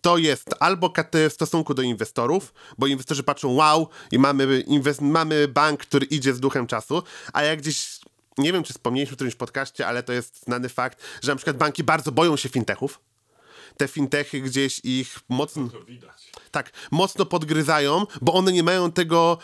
[0.02, 0.93] to jest albo
[1.30, 4.63] w stosunku do inwestorów, bo inwestorzy patrzą wow i mamy,
[5.02, 7.97] mamy bank, który idzie z duchem czasu, a jak gdzieś
[8.38, 11.58] nie wiem, czy wspomnieliśmy w którymś podcaście, ale to jest znany fakt, że na przykład
[11.58, 13.00] banki bardzo boją się fintechów.
[13.78, 15.69] te fintechy gdzieś ich mocno...
[16.52, 19.38] Tak, mocno podgryzają, bo one nie mają tego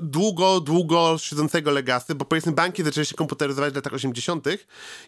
[0.00, 4.46] długo, długo siedzącego legacy, bo powiedzmy banki zaczęły się komputeryzować w latach 80.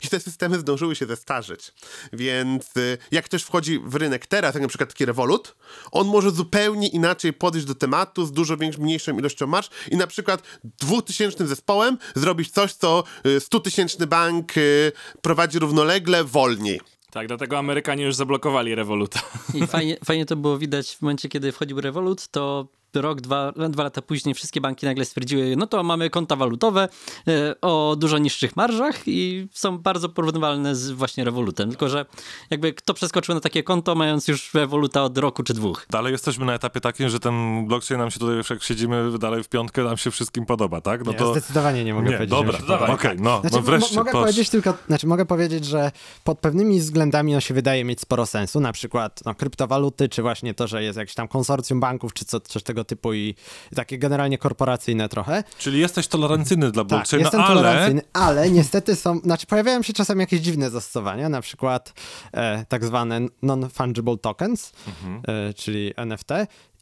[0.02, 1.72] i te systemy zdążyły się zestarzeć.
[2.12, 5.56] Więc y, jak ktoś wchodzi w rynek teraz, jak na przykład taki Revolut,
[5.92, 10.06] on może zupełnie inaczej podejść do tematu z dużo większą, mniejszą ilością marsz i na
[10.06, 16.80] przykład dwutysięcznym zespołem zrobić coś, co y, stutysięczny bank y, prowadzi równolegle, wolniej.
[17.10, 19.20] Tak, dlatego Amerykanie już zablokowali Revoluta.
[19.54, 23.82] I fajnie, fajnie to było widać w momencie, kiedy wchodził Revolut, to rok, dwa, dwa
[23.82, 26.88] lata później wszystkie banki nagle stwierdziły, no to mamy konta walutowe
[27.28, 31.68] e, o dużo niższych marżach i są bardzo porównywalne z właśnie Revolutem.
[31.68, 32.06] Tylko, że
[32.50, 35.86] jakby kto przeskoczył na takie konto, mając już Revoluta od roku czy dwóch.
[35.90, 39.48] Dalej jesteśmy na etapie takim, że ten blockchain nam się tutaj, jak siedzimy dalej w
[39.48, 41.04] piątkę, nam się wszystkim podoba, tak?
[41.04, 41.32] No Ja to...
[41.32, 42.30] zdecydowanie nie mogę Nie, powiedzieć.
[42.38, 45.92] dobra, dobra, okej, no, Znaczy, no wreszcie, mo- mogę powiedzieć tylko, znaczy mogę powiedzieć, że
[46.24, 50.54] pod pewnymi względami on się wydaje mieć sporo sensu, na przykład no, kryptowaluty, czy właśnie
[50.54, 53.34] to, że jest jakieś tam konsorcjum banków, czy co, coś tego typu i,
[53.76, 55.44] takie generalnie korporacyjne trochę.
[55.58, 57.54] Czyli jesteś tolerancyjny dla Tak, blockchaina, jestem ale...
[57.54, 61.92] tolerancyjny, ale niestety są, znaczy pojawiają się czasami jakieś dziwne zastosowania, na przykład
[62.32, 65.22] e, tak zwane non-fungible tokens, Mhm.
[65.48, 66.28] e, czyli NFT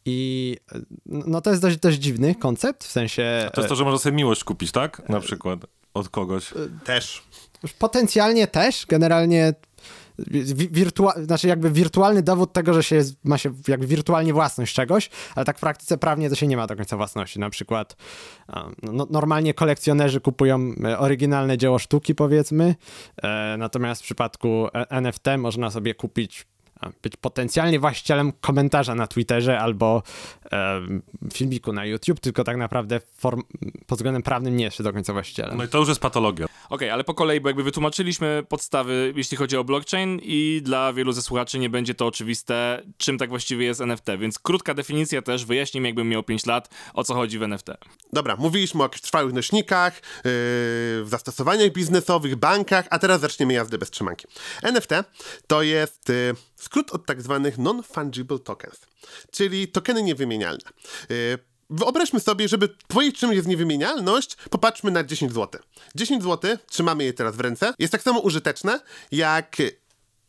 [0.04, 3.84] i e, no to jest dość, dość dziwny koncept, w sensie To jest to, że
[3.84, 5.08] można sobie miłość kupić, tak?
[5.08, 5.60] Na przykład
[5.94, 6.54] od kogoś.
[6.84, 7.22] Też.
[7.64, 9.54] e, potencjalnie też, generalnie
[10.70, 15.44] wirtua- znaczy jakby wirtualny dowód tego, że się ma się jakby wirtualnie własność czegoś, ale
[15.44, 17.40] tak w praktyce prawnie to się nie ma do końca własności.
[17.40, 17.96] Na przykład
[18.82, 22.74] no, normalnie kolekcjonerzy kupują e, oryginalne dzieło sztuki powiedzmy,
[23.22, 26.46] e, natomiast w przypadku e, NFT można sobie kupić
[27.02, 30.02] być potencjalnie właścicielem komentarza na Twitterze albo
[30.52, 30.80] e,
[31.32, 33.42] filmiku na YouTube, tylko tak naprawdę form,
[33.86, 35.58] pod względem prawnym nie jest się do końca właścicielem.
[35.58, 36.46] No i to już jest patologia.
[36.70, 41.12] Okej, ale po kolei, bo jakby wytłumaczyliśmy podstawy, jeśli chodzi o blockchain i dla wielu
[41.12, 45.44] ze słuchaczy nie będzie to oczywiste, czym tak właściwie jest NFT, więc krótka definicja też,
[45.44, 47.66] wyjaśnijmy jakbym miał 5 lat, o co chodzi w NFT.
[48.12, 53.78] Dobra, mówiliśmy o jakichś trwałych nośnikach, yy, w zastosowaniach biznesowych, bankach, a teraz zaczniemy jazdę
[53.78, 54.26] bez trzymanki.
[54.62, 54.90] NFT
[55.46, 58.80] to jest yy, skrót od tak zwanych non-fungible tokens,
[59.30, 60.70] czyli tokeny niewymienialne.
[61.08, 61.38] Yy,
[61.70, 65.60] Wyobraźmy sobie, żeby powiedzieć, czym jest niewymienialność, popatrzmy na 10 zł.
[65.94, 68.80] 10 zł, trzymamy je teraz w ręce, jest tak samo użyteczne
[69.12, 69.56] jak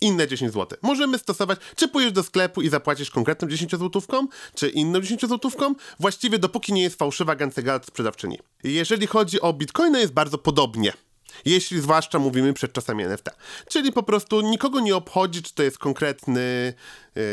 [0.01, 0.77] inne 10 zł.
[0.81, 5.75] Możemy stosować, czy pójdziesz do sklepu i zapłacisz konkretną 10 złotówką, czy inną 10 złotówką,
[5.99, 8.39] właściwie dopóki nie jest fałszywa gancegalt sprzedawczyni.
[8.63, 10.93] Jeżeli chodzi o bitcoina jest bardzo podobnie.
[11.45, 13.29] Jeśli zwłaszcza mówimy przed czasami NFT.
[13.69, 16.73] Czyli po prostu nikogo nie obchodzi, czy to jest konkretny
[17.15, 17.23] yy,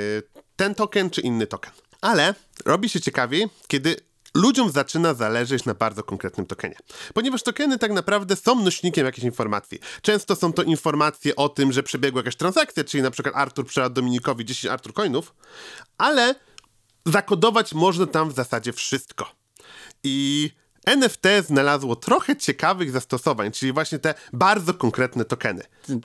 [0.56, 1.72] ten token, czy inny token.
[2.00, 3.96] Ale robi się ciekawiej, kiedy
[4.34, 6.76] ludziom zaczyna zależeć na bardzo konkretnym tokenie.
[7.14, 9.78] Ponieważ tokeny tak naprawdę są nośnikiem jakiejś informacji.
[10.02, 13.90] Często są to informacje o tym, że przebiegła jakaś transakcja, czyli na przykład Artur przelał
[13.90, 15.34] Dominikowi 10 Artur coinów,
[15.98, 16.34] ale
[17.06, 19.32] zakodować można tam w zasadzie wszystko.
[20.02, 20.50] I
[20.86, 25.62] NFT znalazło trochę ciekawych zastosowań, czyli właśnie te bardzo konkretne tokeny.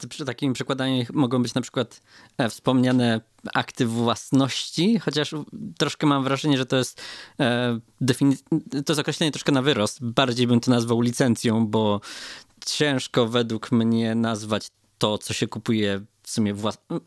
[0.10, 2.02] Przy takim przekładaniu mogą być na przykład
[2.38, 3.22] e, wspomniane
[3.54, 5.36] akty własności, chociaż
[5.78, 7.02] troszkę mam wrażenie, że to jest
[7.40, 7.80] e,
[8.86, 10.06] to jest określenie troszkę na wyrost.
[10.06, 12.02] Bardziej bym to nazwał licencją, bo
[12.66, 17.00] ciężko według mnie nazwać to, co się kupuje w sumie włas-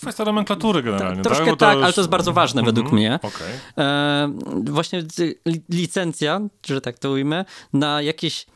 [0.00, 1.58] Kwestia nomenklatury generalnie, Troszkę tak?
[1.58, 3.18] Tak, już- ale to jest bardzo ważne według Mhm, mnie.
[3.22, 3.48] Okej.
[3.78, 4.32] E,
[4.64, 5.02] właśnie
[5.46, 8.46] li- licencja, że tak to ujmę, na jakieś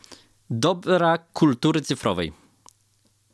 [0.50, 2.33] dobra kultury cyfrowej.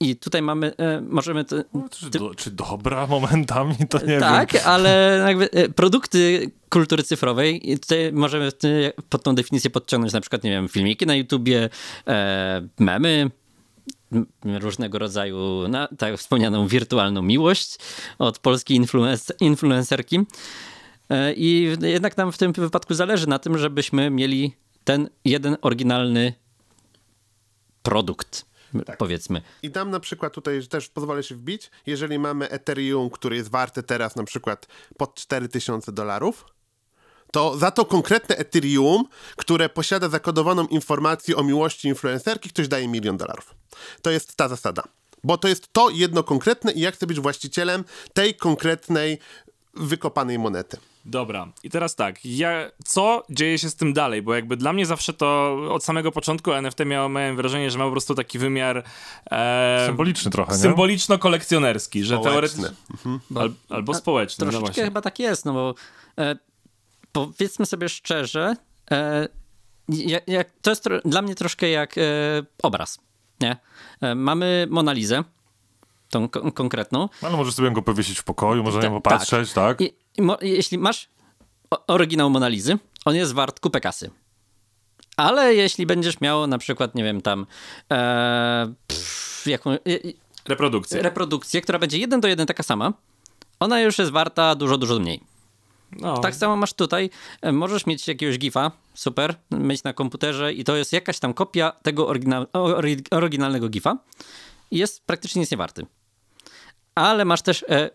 [0.02, 1.44] I tutaj mamy, e, możemy...
[1.44, 1.56] To,
[1.90, 4.62] Czy, do, czy dobra momentami, to nie tak, wiem.
[4.64, 8.50] ale jakby e, produkty kultury cyfrowej, i tutaj możemy
[9.08, 11.68] pod tą definicję podciągnąć na przykład, nie wiem, filmiki na YouTubie,
[12.08, 13.30] e, memy,
[14.44, 17.76] różnego rodzaju, na, tak wspomnianą, wirtualną miłość
[18.18, 20.20] od polskiej influenc- influencerki.
[21.10, 26.32] E, I jednak nam w tym wypadku zależy na tym, żebyśmy mieli ten jeden oryginalny
[27.82, 28.46] produkt,
[28.98, 29.42] powiedzmy.
[29.62, 33.82] I dam na przykład tutaj też pozwolę się wbić, jeżeli mamy Ethereum, który jest warte
[33.82, 36.44] teraz na przykład pod 4000 dolarów,
[37.32, 39.04] to za to konkretne Ethereum,
[39.36, 43.54] które posiada zakodowaną informację o miłości influencerki, ktoś daje milion dolarów.
[44.02, 44.82] To jest ta zasada.
[45.24, 49.18] Bo to jest to jedno konkretne i ja chcę być właścicielem tej konkretnej
[49.74, 50.76] wykopanej monety.
[51.04, 54.22] Dobra, i teraz tak, ja, co dzieje się z tym dalej?
[54.22, 57.84] Bo jakby dla mnie zawsze to od samego początku NFT miało, miałem wrażenie, że ma
[57.84, 58.84] po prostu taki wymiar
[59.30, 62.68] e, Symboliczny trochę, symboliczno-kolekcjonerski, że teoretycznie...
[63.36, 64.84] Al, albo społeczny, no Troszeczkę właśnie.
[64.84, 65.74] chyba tak jest, no bo
[66.18, 66.36] e,
[67.12, 68.56] powiedzmy sobie szczerze,
[68.90, 69.28] e,
[69.88, 72.02] jak, jak, to jest tro, dla mnie troszkę jak e,
[72.62, 72.98] obraz,
[73.40, 73.56] nie?
[74.00, 75.24] E, mamy Monalizę
[76.10, 77.08] tą kon- konkretną.
[77.22, 79.80] Ale możesz sobie go powiesić w pokoju, można na Ta- niego patrzeć, tak?
[79.80, 79.84] I,
[80.16, 81.08] i jeśli masz
[81.86, 84.10] oryginał Monalizy, on jest wart kupę kasy.
[85.16, 87.46] Ale jeśli będziesz miał na przykład, nie wiem, tam
[87.92, 89.78] e, pff, jaką, e,
[90.48, 91.02] Reprodukcja.
[91.02, 92.92] reprodukcję, która będzie jeden do jeden taka sama,
[93.60, 95.20] ona już jest warta dużo, dużo mniej.
[95.92, 96.18] No.
[96.18, 97.10] Tak samo masz tutaj,
[97.42, 101.72] e, możesz mieć jakiegoś gifa, super, mieć na komputerze i to jest jakaś tam kopia
[101.82, 103.98] tego oryginal, ory- oryginalnego gifa.
[104.70, 105.86] Jest praktycznie nic nie warty.
[106.94, 107.90] Ale masz też e,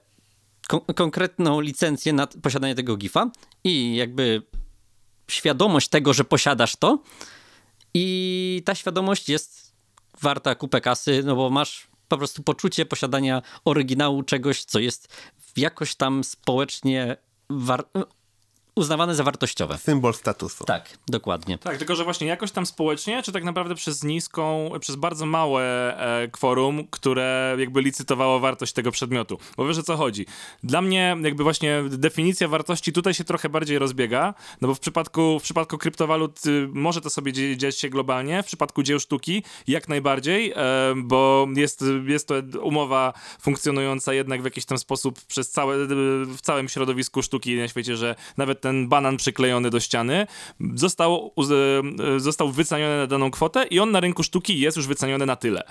[0.68, 3.32] kon- konkretną licencję na posiadanie tego gifa
[3.64, 4.42] i jakby
[5.32, 7.00] świadomość tego, że posiadasz to.
[7.94, 9.74] I ta świadomość jest
[10.22, 15.08] warta kupę kasy, no bo masz po prostu poczucie posiadania oryginału czegoś, co jest
[15.58, 17.84] jakoś tam społecznie waar,
[18.76, 19.78] uznawane za wartościowe.
[19.78, 20.64] Symbol statusu.
[20.64, 21.58] Tak, dokładnie.
[21.58, 25.64] Tak, tylko że właśnie jakoś tam społecznie, czy tak naprawdę przez niską, przez bardzo małe
[26.24, 29.38] e, kworum, które jakby licytowało wartość tego przedmiotu.
[29.58, 30.26] Bo wiesz o co chodzi.
[30.64, 35.40] Dla mnie jakby właśnie definicja wartości tutaj się trochę bardziej rozbiega, no bo w przypadku,
[35.40, 39.44] w przypadku kryptowalut y, może to sobie dzie- dziać się globalnie, w przypadku dzieł sztuki
[39.68, 45.50] jak najbardziej, e, bo jest, jest to umowa funkcjonująca jednak w jakiś tam sposób przez
[45.52, 45.76] całe,
[46.28, 50.28] w całym środowisku sztuki na świecie, że nawet ten banan przyklejony do ściany
[50.76, 51.34] został,
[52.16, 55.36] e, został wyceniony na daną kwotę i on na rynku sztuki jest już wyceniony na
[55.36, 55.64] tyle.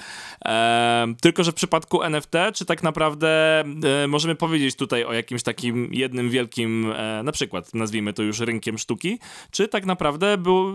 [0.45, 5.43] E, tylko, że w przypadku NFT, czy tak naprawdę e, możemy powiedzieć tutaj o jakimś
[5.43, 9.19] takim jednym wielkim, e, na przykład nazwijmy to już rynkiem sztuki,
[9.51, 10.73] czy tak naprawdę był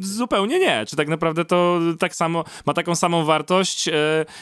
[0.00, 3.92] zupełnie nie, czy tak naprawdę to tak samo, ma taką samą wartość, e,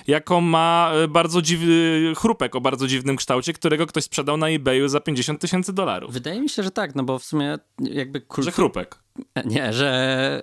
[0.06, 4.88] jaką ma e, bardzo dziwny chrupek o bardzo dziwnym kształcie, którego ktoś sprzedał na eBayu
[4.88, 6.12] za 50 tysięcy dolarów.
[6.12, 8.52] Wydaje mi się, że tak, no bo w sumie jakby Że kultura...
[8.52, 8.98] chrupek.
[9.44, 9.88] Nie, że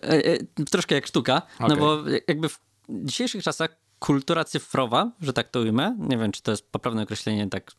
[0.03, 1.77] e, e, troszkę jak sztuka, no Okej.
[1.77, 2.59] bo jakby w
[2.89, 7.49] dzisiejszych czasach kultura cyfrowa, że tak to ujmę, nie wiem, czy to jest poprawne określenie,
[7.49, 7.71] tak,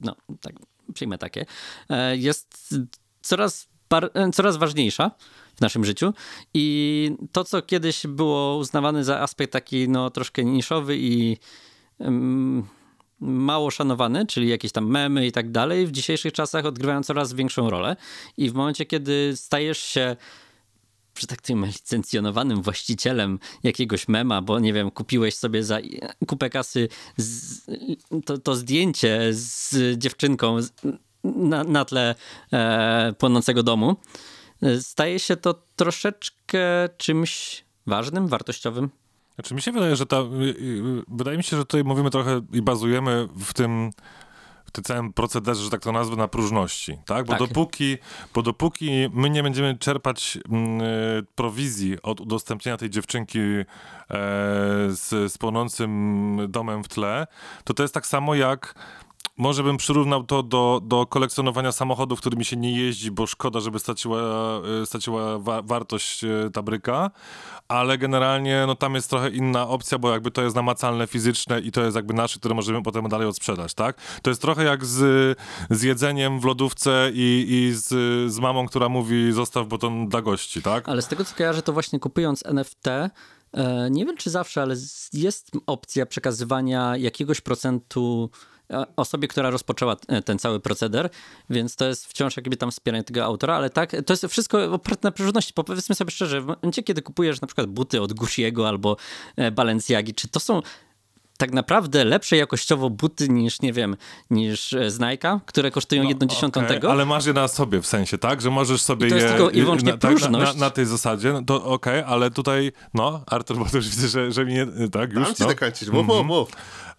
[0.00, 0.54] no, tak,
[0.94, 1.46] przyjmę takie,
[1.88, 2.74] e, jest
[3.22, 3.68] coraz,
[4.14, 5.10] e, coraz ważniejsza
[5.56, 6.14] w naszym życiu
[6.54, 11.36] i to, co kiedyś było uznawane za aspekt taki, no, troszkę niszowy i
[11.98, 12.68] em,
[13.20, 17.70] mało szanowany, czyli jakieś tam memy i tak dalej, w dzisiejszych czasach odgrywają coraz większą
[17.70, 17.96] rolę
[18.36, 20.16] i w momencie, kiedy stajesz się
[21.18, 25.78] że tak powiem, licencjonowanym właścicielem jakiegoś mema, bo nie wiem, kupiłeś sobie za
[26.26, 27.60] kupę kasy z,
[28.24, 30.72] to, to zdjęcie z dziewczynką z,
[31.24, 32.14] na, na tle
[32.52, 33.96] e, płonącego domu,
[34.62, 38.90] e, staje się to troszeczkę czymś ważnym, wartościowym.
[39.40, 42.40] Znaczy mi się wydaje, że ta, y, y, wydaje mi się, że tutaj mówimy trochę
[42.52, 43.90] i bazujemy w tym,
[44.64, 47.26] w tym całym procederze, że tak to nazwę, na próżności, tak?
[47.26, 47.38] Bo, Tak.
[47.38, 47.98] Dopóki,
[48.34, 53.64] bo dopóki my nie będziemy czerpać mm, y, prowizji od udostępnienia tej dziewczynki e,
[54.88, 57.26] z, z płonącym domem w tle,
[57.64, 58.74] to to jest tak samo jak
[59.40, 63.78] może bym przyrównał to do, do kolekcjonowania samochodów, którymi się nie jeździ, bo szkoda, żeby
[63.78, 64.20] straciła,
[64.82, 67.10] e, straciła wa- wartość e, ta bryka,
[67.68, 71.72] ale generalnie no, tam jest trochę inna opcja, bo jakby to jest namacalne, fizyczne i
[71.72, 73.96] to jest jakby nasze, które możemy potem dalej odsprzedać, tak?
[74.22, 75.38] To jest trochę jak z,
[75.70, 77.88] z jedzeniem w lodówce i, i z,
[78.32, 80.88] z mamą, która mówi zostaw, bo to dla gości, tak?
[80.88, 83.10] Ale z tego co kojarzę, to właśnie kupując NFT, e,
[83.90, 84.74] nie wiem czy zawsze, ale
[85.12, 88.30] jest opcja przekazywania jakiegoś procentu
[88.96, 91.10] osobie, która rozpoczęła e, ten cały proceder,
[91.50, 95.08] więc to jest wciąż jakby tam wspieranie tego autora, ale tak, to jest wszystko oparte
[95.08, 95.52] na próżności.
[95.56, 98.96] Bo Powiedzmy sobie szczerze, w momencie, kiedy kupujesz na przykład buty od Gucci'ego albo
[99.36, 100.62] e, Balenciagi, czy to są
[101.40, 103.96] tak naprawdę lepsze jakościowo buty niż, nie wiem,
[104.30, 106.92] niż e, z Nike'a, które kosztują jedną dziesiątą No, Okej, tego?
[106.92, 108.40] Ale masz je na sobie w sensie, tak?
[108.40, 109.34] Że możesz sobie I to jest je...
[109.34, 110.56] tylko i wyłącznie na, tak, na, na, próżność.
[110.56, 114.32] na tej zasadzie, no to okej, ale tutaj, no, Artur, bo to już widzę, że,
[114.32, 114.66] że mi nie...
[114.92, 115.48] Tak, już, Dam ci no.
[115.48, 115.88] dokończyć.
[115.88, 116.48] Mów, mów, mów.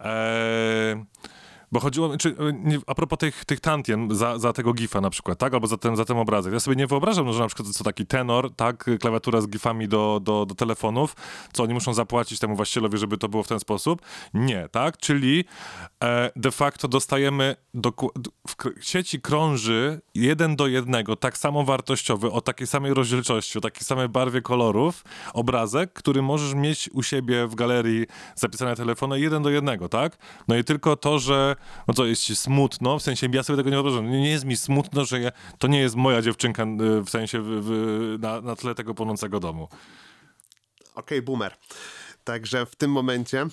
[0.00, 1.04] Eee,
[1.72, 5.10] bo chodziło, czy, e, nie, a propos tych, tych tantien za, za tego gifa na
[5.10, 5.54] przykład, tak?
[5.54, 6.52] Albo za ten, za ten obrazek.
[6.52, 8.90] Ja sobie nie wyobrażam, że na przykład co taki tenor, tak?
[9.00, 11.16] Klawiatura z gifami do, do, do telefonów,
[11.52, 14.02] co oni muszą zapłacić temu właścicielowi, żeby to było w ten sposób.
[14.34, 14.96] Nie, tak?
[14.96, 15.44] Czyli
[16.04, 22.30] e, de facto dostajemy, doku- d- w sieci krąży jeden do jednego, tak samo wartościowy,
[22.30, 25.04] o takiej samej rozdzielczości, o takiej samej barwie kolorów,
[25.34, 30.18] obrazek, który możesz mieć u siebie w galerii zapisane telefony jeden do jednego, tak?
[30.48, 31.56] No i tylko to, że
[31.88, 34.10] no co, jest ci smutno, w sensie ja sobie tego nie wyobrażam.
[34.10, 37.46] Nie jest mi smutno, że ja, to nie jest moja dziewczynka y, w sensie w,
[37.46, 39.68] w, na, na tle tego płonącego domu.
[40.94, 41.56] Okej, boomer.
[42.24, 43.46] Także w tym momencie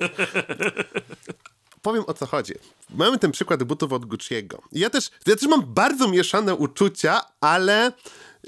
[1.82, 2.54] powiem o co chodzi.
[2.90, 4.58] Mamy ten przykład butów od Gucci'ego.
[4.72, 7.92] Ja też, ja też mam bardzo mieszane uczucia, ale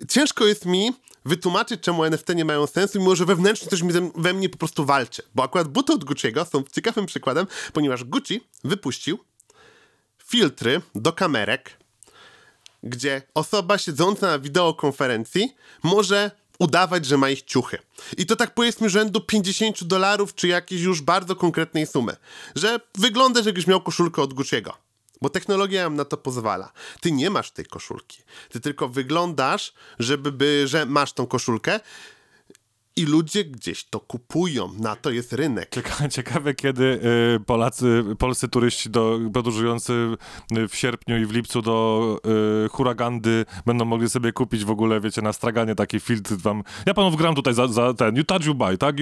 [0.09, 0.93] ciężko jest mi
[1.25, 4.85] wytłumaczyć, czemu NFT nie mają sensu, mimo że wewnętrznie coś mi we mnie po prostu
[4.85, 5.23] walczy.
[5.35, 9.19] Bo akurat buty od Gucci'ego są ciekawym przykładem, ponieważ Gucci wypuścił
[10.25, 11.79] filtry do kamerek,
[12.83, 17.79] gdzie osoba siedząca na wideokonferencji może udawać, że ma ich ciuchy.
[18.17, 22.17] I to tak powiedzmy rzędu 50 dolarów, czy jakiejś już bardzo konkretnej sumy.
[22.55, 24.73] Że wygląda, że jakbyś miał koszulkę od Gucci'ego.
[25.23, 26.73] Bo technologia nam na to pozwala.
[27.01, 28.23] Ty nie masz tej koszulki.
[28.51, 31.81] Ty tylko wyglądasz, żeby, by, że masz tą koszulkę
[32.99, 34.73] i ludzie gdzieś to kupują.
[34.79, 35.71] Na to jest rynek.
[35.71, 36.85] Cieka- Ciekawe, kiedy
[37.37, 39.93] y, Polacy, polscy turyści do, podróżujący
[40.69, 42.17] w sierpniu i w lipcu do
[42.67, 46.63] y, Huragandy będą mogli sobie kupić w ogóle, wiecie, na straganie taki filtr tam.
[46.87, 48.97] Ja panów gram tutaj za, za ten, you touch, you buy, tak?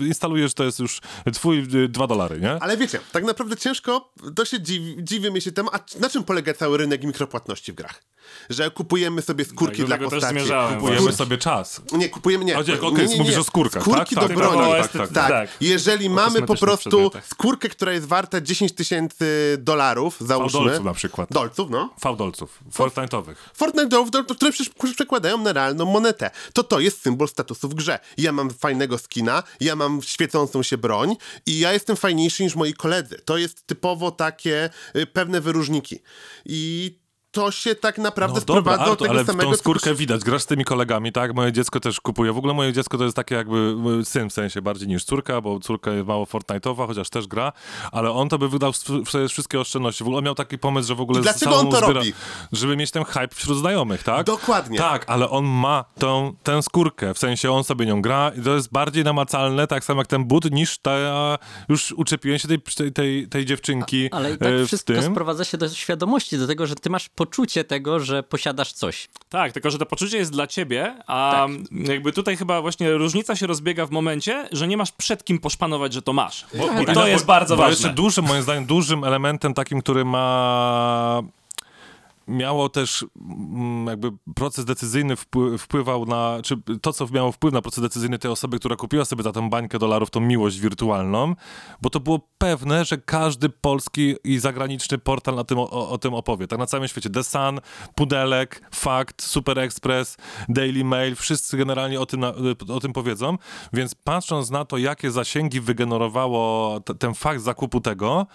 [0.00, 1.00] Instalujesz, to jest już
[1.34, 2.50] twój y, dwa dolary, nie?
[2.62, 6.54] Ale wiecie, tak naprawdę ciężko, to się dziwi, dziwimy się temu, a na czym polega
[6.54, 8.02] cały rynek mikropłatności w grach?
[8.50, 10.26] Że kupujemy sobie skórki Tak, dla postaci.
[10.34, 11.16] zmierzałem Kupujemy właśnie.
[11.16, 11.80] sobie czas.
[11.92, 12.58] Nie, kupujemy, nie.
[12.58, 13.40] Okej, nie, okej, nie, nie, mówisz nie.
[13.40, 14.24] o skórkach, Skórki tak?
[14.24, 14.72] do Tak, broni.
[14.82, 15.48] tak, Tak, tak, tak.
[15.60, 17.26] Jeżeli mamy po prostu przedmiotach.
[17.26, 20.50] skórkę, która jest warta 10 tysięcy dolarów, załóżmy.
[20.58, 21.28] Fałdolców na przykład.
[21.32, 21.94] Dolców, no.
[22.00, 22.58] Fałdolców.
[22.74, 23.34] Fortnite'owych.
[23.54, 26.30] Fortnite dolów, do- które przecież przekładają na realną monetę.
[26.52, 27.98] To to jest symbol statusu w grze.
[28.18, 31.16] Ja mam fajnego skina, ja mam świecącą się broń
[31.46, 33.20] i ja jestem fajniejszy niż moi koledzy.
[33.24, 35.98] To jest typowo takie y, pewne wyróżniki.
[36.44, 36.98] I
[37.36, 39.50] to się tak naprawdę No dobra, sprowadza do Artur, tego ale samego...
[39.50, 41.34] tą co- skórkę widać, grasz z tymi kolegami, tak?
[41.34, 42.32] Moje dziecko też kupuje.
[42.32, 45.40] W ogóle moje dziecko to jest takie jakby mój syn w sensie bardziej niż córka,
[45.40, 47.52] bo córka jest mało Fortnite'owa, chociaż też gra,
[47.92, 50.04] ale on to by wydał sobie wszystkie oszczędności.
[50.04, 52.12] W ogóle on miał taki pomysł, że w ogóle I dlaczego on to zbiera, robi?
[52.52, 54.26] Żeby mieć ten hype wśród znajomych, tak?
[54.26, 54.78] Dokładnie.
[54.78, 58.54] Tak, ale on ma tą, tę skórkę, w sensie on sobie nią gra i to
[58.54, 60.92] jest bardziej namacalne, tak samo jak ten but, niż ta,
[61.68, 65.12] już uczepiłem się tej, tej, tej, tej dziewczynki Ale i tak e, w wszystko tym.
[65.12, 69.08] sprowadza się do świadomości, do tego, że ty masz poczucie tego, że posiadasz coś.
[69.28, 73.46] Tak, tylko że to poczucie jest dla ciebie, a jakby tutaj chyba właśnie różnica się
[73.46, 76.46] rozbiega w momencie, że nie masz przed kim poszpanować, że to masz.
[76.54, 77.70] Bo, I to jest bardzo bo ważne.
[77.70, 81.22] jeszcze dużym, moim zdaniem, dużym elementem takim, który ma
[82.28, 87.62] miało też mm, jakby proces decyzyjny wpły- wpływał na, czy to, co miało wpływ na
[87.62, 91.34] proces decyzyjny tej osoby, która kupiła sobie za tą bańkę dolarów, tą miłość wirtualną,
[91.82, 96.14] bo to było pewne, że każdy polski i zagraniczny portal na tym, o, o tym
[96.14, 96.46] opowie.
[96.46, 97.10] Tak na całym świecie.
[97.10, 97.60] The Sun,
[97.94, 100.16] Pudelek, Fakt, Super Express,
[100.48, 102.32] Daily Mail, wszyscy generalnie o tym, na,
[102.68, 103.38] o tym powiedzą,
[103.72, 108.26] więc patrząc na to, jakie zasięgi wygenerowało t- ten fakt zakupu tego,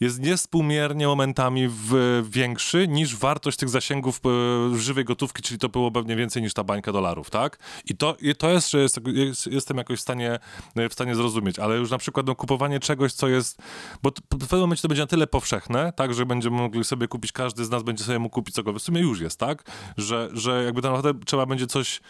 [0.00, 5.90] jest niespółmiernie momentami w, większy niż wartość tych zasięgów e, żywej gotówki, czyli to było
[5.90, 7.58] pewnie więcej niż ta bańka dolarów, tak?
[7.84, 10.38] I to, i to jest, że jest, jest, jestem jakoś w stanie,
[10.76, 13.62] e, w stanie zrozumieć, ale już na przykład no, kupowanie czegoś, co jest,
[14.02, 17.32] bo w pewnym momencie to będzie na tyle powszechne, tak, że będziemy mogli sobie kupić,
[17.32, 19.70] każdy z nas będzie sobie mógł kupić cokolwiek, w sumie już jest, tak?
[19.96, 22.00] Że, że jakby naprawdę trzeba będzie coś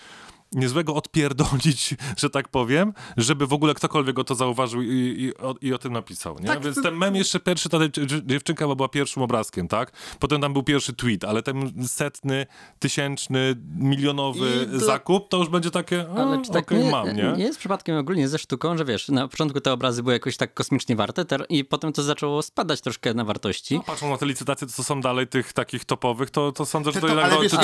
[0.55, 4.88] niezłego odpierdolić, że tak powiem, żeby w ogóle ktokolwiek go to zauważył i,
[5.18, 6.46] i, o, i o tym napisał, nie?
[6.46, 9.92] Tak, Więc to- ten mem jeszcze pierwszy, ta dziew- dziewczynka była pierwszym obrazkiem, tak?
[10.18, 12.46] Potem tam był pierwszy tweet, ale ten setny,
[12.78, 17.32] tysięczny, milionowy dla- zakup, to już będzie takie, Ale czy tak okej, nie, mam, nie?
[17.36, 20.55] nie jest przypadkiem ogólnie ze sztuką, że wiesz, na początku te obrazy były jakoś tak
[20.55, 23.74] kosmicznie warte i potem to zaczęło spadać troszkę na wartości.
[23.74, 26.92] No, patrząc na te licytacje, to co są dalej tych takich topowych, to, to sądzę,
[26.92, 27.32] że to To- jednak...
[27.32, 27.57] ale to,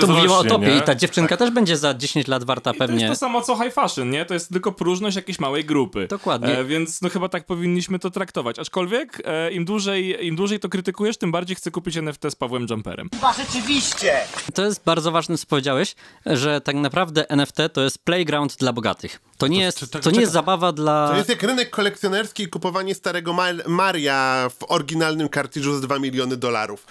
[0.00, 0.76] to to to o topie nie?
[0.78, 3.04] i ta dziewczynka też będzie za 10 lat warta To pewnie.
[3.04, 4.24] jest to samo co high fashion, nie?
[4.24, 6.06] To jest tylko próżność jakiejś małej grupy.
[6.10, 6.58] Dokładnie.
[6.58, 8.58] E, więc no chyba tak powinniśmy to traktować.
[8.58, 12.66] Aczkolwiek e, im, dłużej, im dłużej to krytykujesz, tym bardziej chcę kupić NFT z Pawłem
[12.70, 13.08] Jumperem.
[13.14, 14.12] Chyba rzeczywiście!
[14.54, 15.94] To jest bardzo ważne, co powiedziałeś,
[16.26, 19.20] że tak naprawdę NFT to jest playground dla bogatych.
[19.38, 21.08] To nie jest, tak- to nie jest zabawa dla...
[21.08, 25.98] To jest jak rynek kolekcjonerski i kupowanie starego Mar- Maria w oryginalnym kartridżu za 2
[25.98, 26.86] miliony dolarów.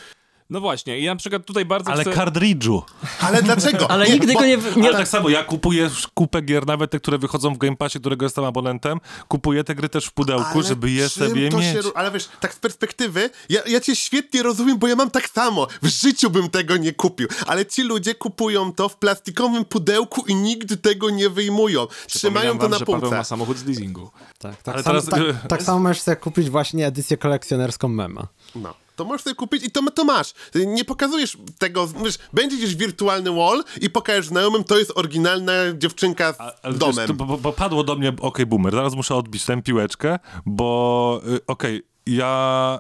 [0.50, 2.12] No właśnie, i na przykład tutaj bardzo Ale chcę...
[2.14, 2.84] kartridżu.
[3.22, 3.92] Ale dlaczego?
[3.92, 4.58] Ale Nie, nigdy bo- go nie...
[4.76, 8.00] nie Ale tak samo, ja kupuję kupę gier, nawet te, które wychodzą w Game Passie,
[8.00, 11.66] którego jestem abonentem, kupuję te gry też w pudełku, Ale żeby je sobie to mieć.
[11.84, 15.30] Się, ale wiesz, tak z perspektywy, ja, ja cię świetnie rozumiem, bo ja mam tak
[15.30, 15.68] samo.
[15.82, 17.28] W życiu bym tego nie kupił.
[17.48, 21.88] Ale ci ludzie kupują to w plastikowym pudełku i nigdy tego nie wyjmują.
[22.08, 23.16] Trzymają to wam, na że Paweł półce.
[23.16, 24.10] ma samochód z leasingu.
[24.40, 28.28] Tak, tak, Ale samo, teraz, tak, tak samo możesz sobie kupić właśnie edycję kolekcjonerską mema.
[28.56, 28.74] No.
[29.00, 30.34] To możesz sobie kupić i to, to masz.
[30.52, 35.54] Ty Nie pokazujesz tego, wiesz, będzie gdzieś wirtualny wall i pokażesz znajomym, to jest oryginalna
[35.78, 36.96] dziewczynka z Ale domem.
[36.96, 41.22] Wiesz, to, bo, bo padło do mnie, okej, boomer, zaraz muszę odbić tę piłeczkę, bo
[41.28, 42.80] y, okej, ja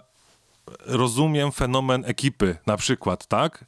[0.86, 3.65] rozumiem fenomen ekipy na przykład, tak?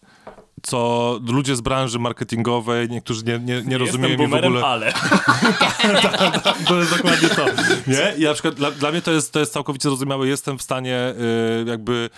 [0.64, 4.66] Co ludzie z branży marketingowej, niektórzy nie, nie, nie rozumieją mi w ogóle.
[4.66, 4.94] ale...
[6.68, 7.46] To jest dokładnie to.
[7.88, 8.14] Nie?
[8.18, 10.28] I na przykład dla, dla mnie to jest, to jest całkowicie zrozumiałe.
[10.28, 11.14] Jestem w stanie
[11.62, 12.10] y, jakby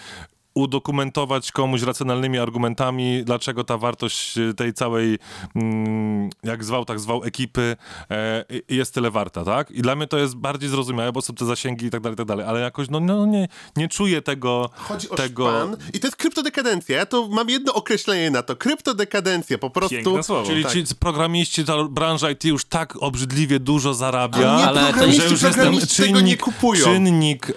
[0.56, 5.20] udokumentować komuś racjonalnymi argumentami, dlaczego ta wartość e, tej całej,
[5.56, 7.76] mm, jak zwał, tak zwał, ekipy
[8.12, 9.72] e, jest tyle warta, tak?
[9.72, 12.18] I dla mnie to jest bardziej zrozumiałe, bo są te zasięgi i tak dalej, i
[12.18, 13.48] tak dalej, ale jakoś, no, no nie,
[13.78, 14.70] nie czuję tego...
[14.76, 15.50] Chodzi o tego...
[15.50, 16.98] szpan i to jest kryptodekadencja.
[16.98, 18.56] Ja to mam jedno określenie na to.
[18.56, 19.96] Kryptodekadencja, po prostu...
[19.96, 20.48] Piękne słowo.
[20.48, 20.74] Czyli Tak.
[20.74, 25.32] ci programiści, ta branża IT już tak obrzydliwie dużo zarabia, nie, Ale programiści, że już
[25.32, 26.86] jest ten programiści tego nie czynnik, kupują.
[26.86, 27.54] czynnik,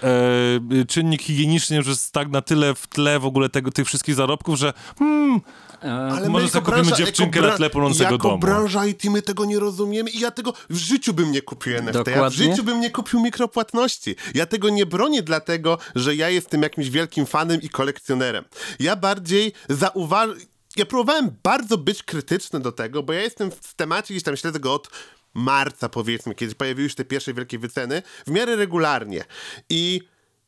[0.81, 4.15] e, czynnik higieniczny już jest tak na tyle w tle w ogóle tego, tych wszystkich
[4.15, 5.41] zarobków, że hmm,
[5.81, 8.39] Ale Może my sobie jako kupimy branża- dziewczynkę jako na tle płonącego jako domu.
[8.39, 11.95] branża IT my tego nie rozumiemy i ja tego w życiu bym nie kupił NFT.
[11.95, 12.37] Ja w Dokładnie.
[12.37, 14.15] życiu bym nie kupił mikropłatności.
[14.35, 18.43] Ja tego nie bronię dlatego, że ja jestem jakimś wielkim fanem i kolekcjonerem.
[18.79, 20.35] Ja bardziej zauważam...
[20.75, 24.59] Ja próbowałem bardzo być krytyczny do tego, bo ja jestem w temacie, gdzieś tam śledzę
[24.59, 24.89] go od
[25.33, 29.23] marca powiedzmy, kiedy pojawiły się te pierwsze wielkie wyceny, w miarę regularnie.
[29.69, 30.01] I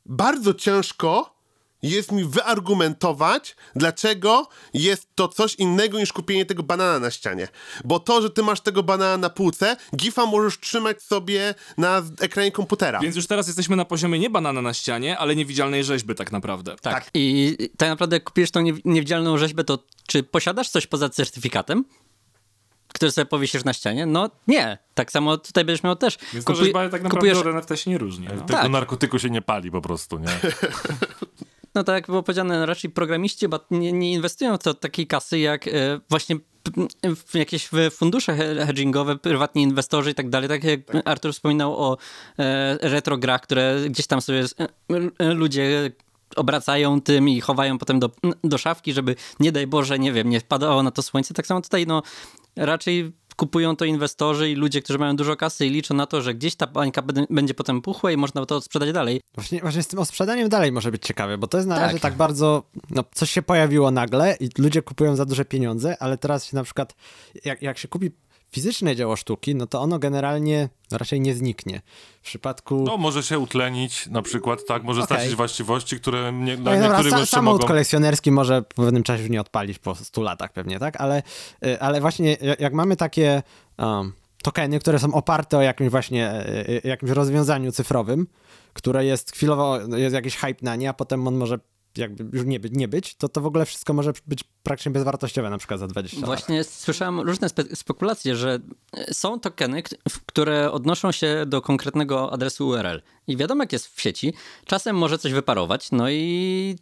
[0.06, 1.39] bardzo ciężko
[1.82, 7.48] jest mi wyargumentować, dlaczego jest to coś innego niż kupienie tego banana na ścianie.
[7.86, 12.52] Bo to, że ty masz tego banana na półce, gifa możesz trzymać sobie na ekranie
[12.52, 13.00] komputera.
[13.00, 16.76] Więc już teraz jesteśmy na poziomie nie banana na ścianie, ale niewidzialnej rzeźby tak naprawdę.
[16.82, 17.10] Tak.
[17.14, 21.86] I tak naprawdę jak kupujesz tą niew- niewidzialną rzeźbę, to czy posiadasz coś poza certyfikatem?
[22.94, 24.06] Który sobie powiesisz na ścianie?
[24.06, 24.78] No nie.
[24.94, 26.18] Tak samo tutaj będziesz miał też.
[26.34, 28.26] Więc to rzeźba tak naprawdę kupujesz, od NFT się nie różni.
[28.28, 28.32] No.
[28.32, 28.72] tego Tak.
[28.72, 30.28] narkotyku się nie pali po prostu, nie?
[31.76, 35.40] No tak jak było powiedziane, raczej programiści chyba nie, nie inwestują w to takiej kasy
[35.40, 35.72] jak e,
[36.10, 36.36] właśnie
[37.28, 40.50] w jakieś fundusze he- hedgingowe, prywatni inwestorzy i tak dalej.
[40.50, 41.98] Tak jak Artur wspominał o
[42.40, 44.44] e, retrograch, które gdzieś tam sobie
[45.20, 45.92] e, ludzie
[46.36, 48.12] obracają tym i chowają potem do,
[48.44, 51.34] do szafki, żeby nie daj Boże, nie wiem, nie wpadało na to słońce.
[51.34, 52.02] Tak samo tutaj, no
[52.56, 56.34] raczej kupują to inwestorzy i ludzie, którzy mają dużo kasy i liczą na to, że
[56.34, 59.22] gdzieś ta bańka bę- będzie potem puchła i można to sprzedać dalej.
[59.36, 61.84] Właśnie, właśnie z tym osprzedaniem dalej może być ciekawe, bo to jest na Tak.
[61.84, 66.18] razie tak bardzo, no coś się pojawiło nagle i ludzie kupują za duże pieniądze, ale
[66.18, 66.96] teraz się na przykład,
[67.46, 68.12] jak, jak się kupi
[68.52, 71.82] fizyczne dzieło sztuki, no to ono generalnie raczej nie zniknie.
[72.22, 72.84] W przypadku...
[72.88, 74.84] No, może się utlenić na przykład, tak?
[74.84, 75.18] Może Okej.
[75.18, 77.68] stracić właściwości, które nie, No i dobra, niektórych sa, jeszcze samochód mogą...
[77.68, 81.02] kolekcjonerski może w pewnym czasie już nie odpalić po 100 latach pewnie, tak?
[81.02, 81.24] Ale,
[81.66, 83.44] y, ale właśnie jak, jak mamy takie
[83.78, 88.28] um, tokeny, które są oparte o jakimś właśnie y, y, jakimś rozwiązaniu cyfrowym,
[88.74, 91.60] które jest chwilowo, jest jakiś hype na nie, a potem on może
[91.98, 95.58] jakby już nie, nie być, to to w ogóle wszystko może być praktycznie bezwartościowe na
[95.58, 96.26] przykład za 20 lat.
[96.26, 98.60] Właśnie słyszałem różne spe spekulacje, że
[98.94, 99.84] e, są tokeny,
[100.26, 103.02] które odnoszą się do konkretnego adresu URL.
[103.28, 104.34] I wiadomo, jak jest w sieci,
[104.66, 106.76] czasem może coś wyparować, no i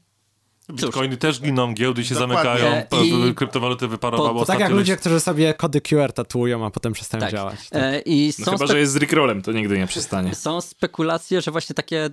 [0.68, 2.44] cóż, Bitcoiny też giną, giełdy się Dokładnie.
[2.44, 6.94] zamykają, I- p- kryptowaluty wyparowały tak jak ludzie, którzy sobie kody QR tatuują, a potem
[6.94, 7.32] przestają tak.
[7.32, 7.70] działać.
[7.70, 7.84] Tak.
[7.84, 10.36] E, I No są, chyba, że jest z Rickrollem, to nigdy nie przestanie.
[10.36, 12.10] są spekulacje, że właśnie takie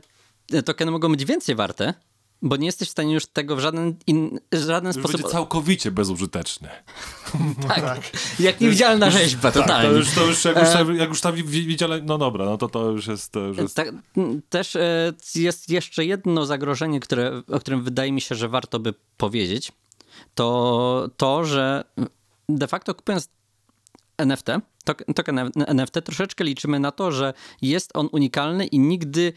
[0.52, 1.94] e, tokeny mogą być więcej warte,
[2.42, 5.20] bo nie jesteś w stanie już tego w żaden, in, żaden Już sposób...
[5.20, 6.68] będzie całkowicie bezużyteczny.
[7.68, 8.10] Tak,
[8.40, 9.90] jak niewidzialna rzeźba, Tak, totalnie.
[9.90, 12.00] to już, to już jak, już ta, jak już ta wi- wi- widziale...
[12.02, 13.32] No dobra, no to to już jest...
[13.32, 13.76] To już jest...
[13.76, 13.92] Tak,
[14.48, 18.94] też e, jest jeszcze jedno zagrożenie, które, o którym wydaje mi się, że warto by
[19.16, 19.72] powiedzieć.
[20.34, 21.84] To to, że
[22.48, 23.28] de facto kupując
[24.18, 24.46] NFT,
[24.86, 29.32] tok- token NFT, troszeczkę liczymy na to, że jest on unikalny i nigdy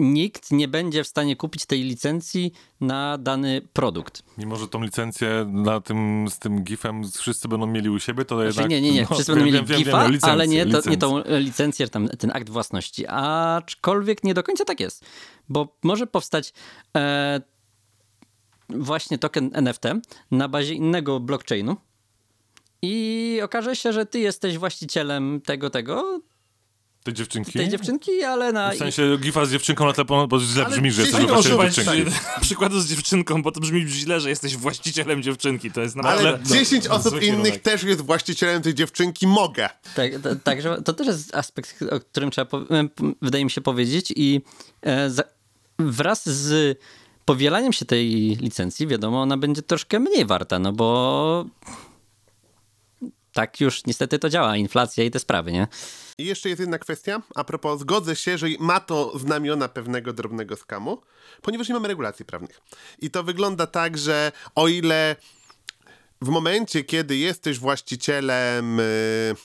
[0.00, 4.22] nikt nie będzie w stanie kupić tej licencji na dany produkt.
[4.38, 8.34] Mimo, że tą licencję na tym, z tym gifem wszyscy będą mieli u siebie, to
[8.34, 8.54] jednak...
[8.54, 10.90] Znaczy, nie, nie, nie, no, wszyscy będą mieli wiem, GIFA, wiem, licencję, ale nie, to,
[10.90, 13.04] nie tą licencję, tam, ten akt własności.
[13.08, 15.04] Aczkolwiek nie do końca tak jest,
[15.48, 16.52] bo może powstać
[16.96, 17.40] e,
[18.68, 19.84] właśnie token NFT
[20.30, 21.76] na bazie innego blockchainu
[22.82, 26.20] i okaże się, że ty jesteś właścicielem tego, tego,
[27.02, 27.52] Tej dziewczynki?
[27.52, 28.70] tej dziewczynki, ale na...
[28.70, 31.70] W sensie gifa z dziewczynką na tle, bo źle Ale brzmi, że jesteś 10 właścicielem
[31.72, 32.10] dziewczynki.
[32.40, 35.70] Przykładu z dziewczynką, bo to brzmi źle, że jesteś właścicielem dziewczynki.
[35.70, 36.28] To jest naprawdę...
[36.28, 37.62] Ale 10 no, osób innych kierunek.
[37.62, 39.68] też jest właścicielem tej dziewczynki, mogę.
[39.94, 42.58] Tak, ta- także to też jest aspekt, o którym trzeba,
[43.22, 44.40] wydaje mi się, powiedzieć i
[44.82, 45.22] e, za,
[45.78, 46.78] wraz z
[47.24, 51.44] powielaniem się tej licencji, wiadomo, ona będzie troszkę mniej warta, no bo
[53.32, 55.66] tak już niestety to działa, inflacja i te sprawy, nie?
[56.20, 60.56] I jeszcze jest jedna kwestia, a propos, zgodzę się, że ma to znamiona pewnego drobnego
[60.56, 61.02] skamu,
[61.42, 62.60] ponieważ nie mamy regulacji prawnych.
[62.98, 65.16] I to wygląda tak, że o ile
[66.22, 69.36] w momencie, kiedy jesteś właścicielem, yy,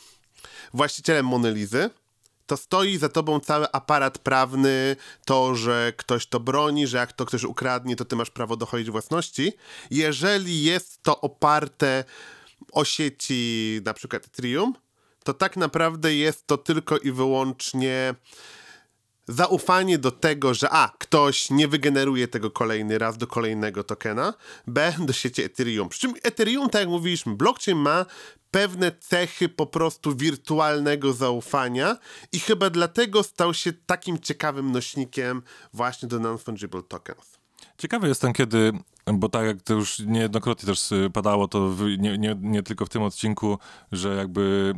[0.73, 1.89] właścicielem Monelizy,
[2.45, 4.95] to stoi za tobą cały aparat prawny,
[5.25, 8.91] to, że ktoś to broni, że jak to ktoś ukradnie, to ty masz prawo dochodzić
[8.91, 9.53] własności.
[9.91, 12.03] Jeżeli jest to oparte
[12.71, 14.73] o sieci na przykład Ethereum,
[15.25, 18.15] to tak naprawdę jest to tylko i wyłącznie
[19.27, 24.33] zaufanie do tego, że a, ktoś nie wygeneruje tego kolejny raz do kolejnego tokena,
[24.67, 25.89] b, do sieci Ethereum.
[25.89, 28.05] Przy czym Ethereum, tak jak mówiliśmy, blockchain ma
[28.51, 31.97] pewne cechy po prostu wirtualnego zaufania
[32.31, 35.41] i chyba dlatego stał się takim ciekawym nośnikiem
[35.73, 37.44] właśnie do non-fungible tokens.
[37.77, 38.71] Ciekawy jestem, kiedy,
[39.13, 42.85] bo tak jak to już niejednokrotnie też y, padało to w, nie, nie, nie tylko
[42.85, 43.59] w tym odcinku,
[43.91, 44.73] że jakby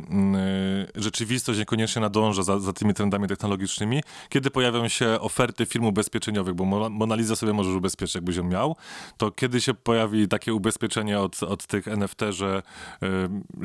[0.96, 6.54] y, rzeczywistość niekoniecznie nadąża za, za tymi trendami technologicznymi, kiedy pojawią się oferty firm ubezpieczeniowych,
[6.54, 8.76] bo Mo- Mona Lisa sobie możesz ubezpieczyć, jakbyś ją miał,
[9.16, 12.62] to kiedy się pojawi takie ubezpieczenie od, od tych NFT, że,
[13.02, 13.06] y,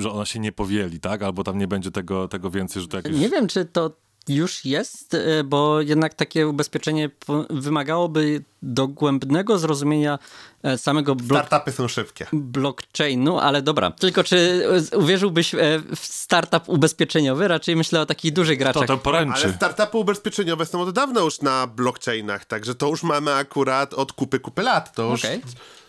[0.02, 1.24] że ona się nie powieli, tak?
[1.24, 3.20] Albo tam nie będzie tego, tego więcej, że to jakieś...
[3.20, 7.10] Nie wiem, czy to już jest, e, bo jednak takie ubezpieczenie
[7.50, 10.20] wymagałoby dogłębnego zrozumienia
[10.64, 12.28] e, samego blok Startupy są szybkie.
[12.34, 13.92] blockchainu, ale dobra.
[13.92, 14.64] Tylko czy
[14.94, 15.56] e, uwierzyłbyś
[15.96, 17.48] w startup ubezpieczeniowy?
[17.48, 18.88] Raczej myślę o takich dużych To graczach.
[18.88, 19.44] to poręczy.
[19.44, 24.14] Ale startupy ubezpieczeniowe są od dawna już na blockchainach, także to już mamy akurat od
[24.14, 24.96] kupy, kupy lat.
[24.96, 25.42] To już, Okej.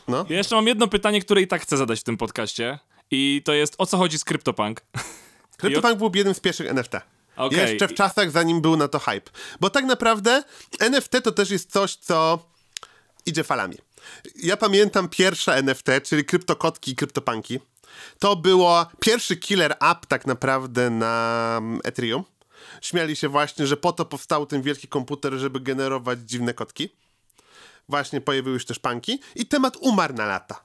[0.08, 0.26] no.
[0.28, 2.78] Ja jeszcze mam jedno pytanie, które i tak chcę zadać w tym podcaście.
[3.10, 4.80] I to jest, o co chodzi z CryptoPunk?
[5.60, 6.92] CryptoPunk był jednym z pierwszych NFT.
[7.36, 7.58] Okej.
[7.58, 9.30] Jeszcze w czasach, zanim był na to hype.
[9.60, 10.42] Bo tak naprawdę
[10.80, 12.38] NFT to też jest coś, co
[13.26, 13.76] idzie falami.
[14.42, 17.60] Ja pamiętam pierwsze NFT, czyli kryptokotki i kryptopanki.
[18.18, 22.24] To było pierwszy killer app tak naprawdę na mm, Ethereum.
[22.80, 26.88] Śmiali się właśnie, że po to powstał ten wielki komputer, żeby generować dziwne kotki.
[27.88, 30.64] Właśnie pojawiły się też panki i temat umarł na lata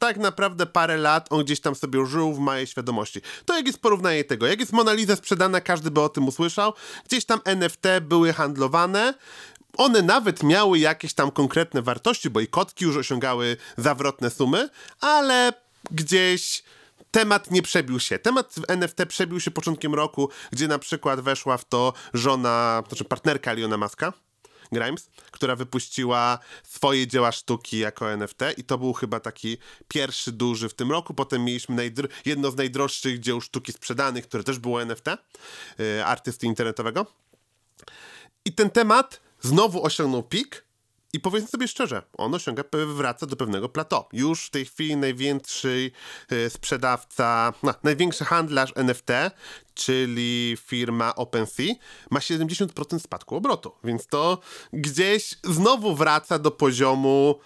[0.00, 3.20] tak naprawdę parę lat on gdzieś tam sobie żył w mojej świadomości.
[3.44, 6.72] To jak jest porównanie tego, jak jest Mona Lisa sprzedana, każdy by o tym usłyszał,
[7.06, 9.14] gdzieś tam NFT były handlowane,
[9.76, 14.68] one nawet miały jakieś tam konkretne wartości, bo i kotki już osiągały zawrotne sumy,
[15.00, 15.52] ale
[15.90, 16.62] gdzieś
[17.10, 18.18] temat nie przebił się.
[18.18, 23.04] Temat w NFT przebił się początkiem roku, gdzie na przykład weszła w to żona, znaczy
[23.04, 24.12] partnerka Leona Maska,
[24.72, 29.58] Grimes, która wypuściła swoje dzieła sztuki jako NFT i to był chyba taki
[29.88, 31.14] pierwszy duży w tym roku.
[31.14, 31.92] Potem mieliśmy
[32.24, 35.06] jedno z najdroższych dzieł sztuki sprzedanych, które też było NFT,
[35.80, 37.06] y, artysty internetowego.
[38.44, 40.64] I ten temat znowu osiągnął pik
[41.12, 44.04] i powiedzmy sobie szczerze, on osiąga, wraca do pewnego plateau.
[44.12, 45.90] Już w tej chwili największy
[46.32, 49.10] y, sprzedawca, no, największy handlarz NFT,
[49.74, 51.74] czyli firma OpenSea,
[52.10, 53.72] ma 70% spadku obrotu.
[53.84, 54.38] Więc to
[54.72, 57.40] gdzieś znowu wraca do poziomu,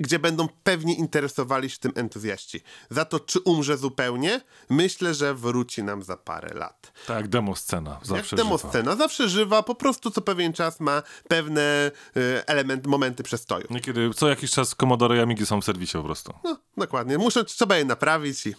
[0.00, 2.60] gdzie będą pewnie interesowali się tym entuzjaści.
[2.90, 4.40] Za to, czy umrze zupełnie,
[4.70, 6.92] myślę, że wróci nam za parę lat.
[7.06, 7.90] Tak, jak demo scena.
[7.90, 8.68] Jak Zawsze demo żywa.
[8.70, 13.66] scena, zawsze żywa, po prostu co pewien czas ma pewne y, element, momenty przestoju.
[13.70, 16.32] Niekiedy co jakiś czas Commodore i Amigi są w serwisie po prostu.
[16.44, 17.18] No, dokładnie.
[17.18, 18.54] Muszę, trzeba je naprawić i...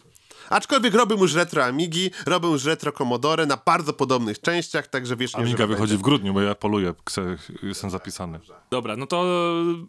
[0.52, 5.36] Aczkolwiek robię już retro Amigi, robię już retro Commodore na bardzo podobnych częściach, także wiesz,
[5.36, 8.40] Amiga wychodzi w grudniu, bo ja poluję, chcę, jestem zapisany.
[8.72, 9.26] Dobra, no to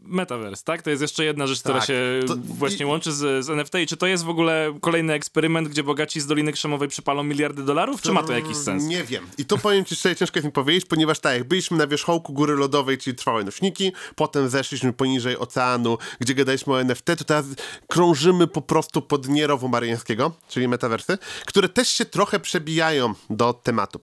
[0.05, 0.83] Metaverse, tak?
[0.83, 3.75] To jest jeszcze jedna rzecz, która Tak, się to- właśnie i- łączy z, z NFT.
[3.75, 7.63] I czy to jest w ogóle kolejny eksperyment, gdzie bogaci z Doliny Krzemowej przypalą miliardy
[7.63, 8.85] dolarów, czy ma to jakiś sens?
[8.85, 9.27] Nie wiem.
[9.39, 12.33] I to powiem ci szczerze, ciężko jest mi powiedzieć, ponieważ tak, jak byliśmy na wierzchołku
[12.33, 17.47] góry lodowej, czyli trwałe nośniki, potem zeszliśmy poniżej oceanu, gdzie gadaliśmy o NFT, to teraz
[17.89, 24.01] krążymy po prostu pod Nierowo Mariańskiego, czyli metaversy, które też się trochę przebijają do tematu.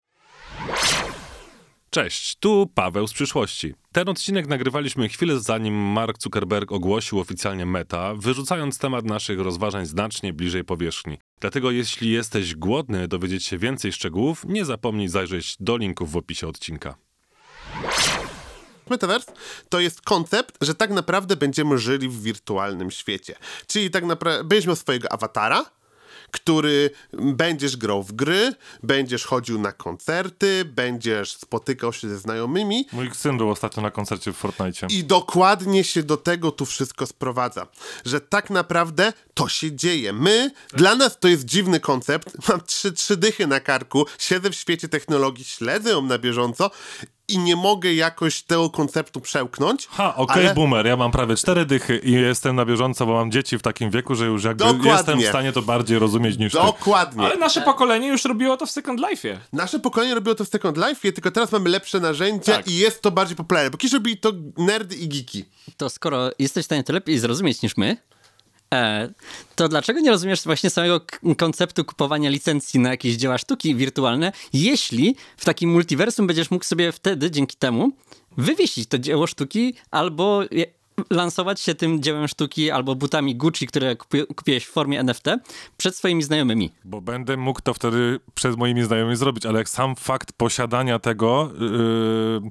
[1.91, 3.75] Cześć, tu Paweł z przyszłości.
[3.93, 10.33] Ten odcinek nagrywaliśmy chwilę zanim Mark Zuckerberg ogłosił oficjalnie Meta, wyrzucając temat naszych rozważań znacznie
[10.33, 11.19] bliżej powierzchni.
[11.41, 16.49] Dlatego jeśli jesteś głodny dowiedzieć się więcej szczegółów, nie zapomnij zajrzeć do linków w opisie
[16.49, 16.95] odcinka.
[18.91, 19.33] Metaverse
[19.69, 23.35] to jest koncept, że tak naprawdę będziemy żyli w wirtualnym świecie.
[23.67, 25.65] Czyli tak naprawdę będziesz miał swojego awatara,
[26.31, 33.11] który będziesz grał w gry, będziesz chodził na koncerty, będziesz spotykał się ze znajomymi Mój
[33.15, 34.87] syn był ostatnio na koncercie w Fortnite.
[34.91, 37.67] i dokładnie się do tego tu wszystko sprowadza.
[38.05, 40.13] Że tak naprawdę to się dzieje.
[40.13, 42.49] My, dla nas to jest dziwny koncept.
[42.49, 46.71] Mam trzy, trzy dychy na karku, siedzę w świecie technologii, śledzę ją na bieżąco
[47.29, 49.87] i nie mogę jakoś tego konceptu przełknąć.
[49.91, 53.31] Ha, okej, ale- boomer, ja mam prawie cztery dychy i jestem na bieżąco, bo mam
[53.31, 54.91] dzieci w takim wieku, że już jakby Dokładnie.
[54.91, 56.59] jestem w stanie to bardziej rozumieć niż ty.
[56.59, 57.25] Dokładnie.
[57.25, 59.37] Ale nasze pokolenie już robiło to w Second Life'ie.
[59.53, 62.69] Nasze pokolenie robiło to w Second Life, tylko teraz mamy lepsze narzędzia Tak.
[62.69, 63.71] i jest to bardziej popularne.
[63.71, 65.45] Bo kiedyś robili to nerdy i geeki.
[65.77, 67.97] To skoro jesteś w stanie to lepiej zrozumieć niż my,
[68.75, 69.09] e,
[69.57, 71.01] to dlaczego nie rozumiesz właśnie samego
[71.39, 76.93] konceptu kupowania licencji na jakieś dzieła sztuki wirtualne, jeśli w takim multiversum będziesz mógł sobie
[76.93, 77.93] wtedy, dzięki temu,
[78.37, 80.43] wywiesić to dzieło sztuki albo
[81.11, 85.25] lansować się tym dziełem sztuki albo butami Gucci, które kupi- kupiłeś w formie NFT
[85.77, 86.71] przed swoimi znajomymi.
[86.85, 91.51] Bo będę mógł to wtedy przed moimi znajomymi zrobić, ale jak sam fakt posiadania tego
[91.61, 92.51] yy,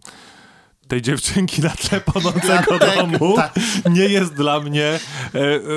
[0.87, 3.53] tej dziewczynki na tle płonącego domu tak.
[3.89, 4.99] nie jest dla mnie e,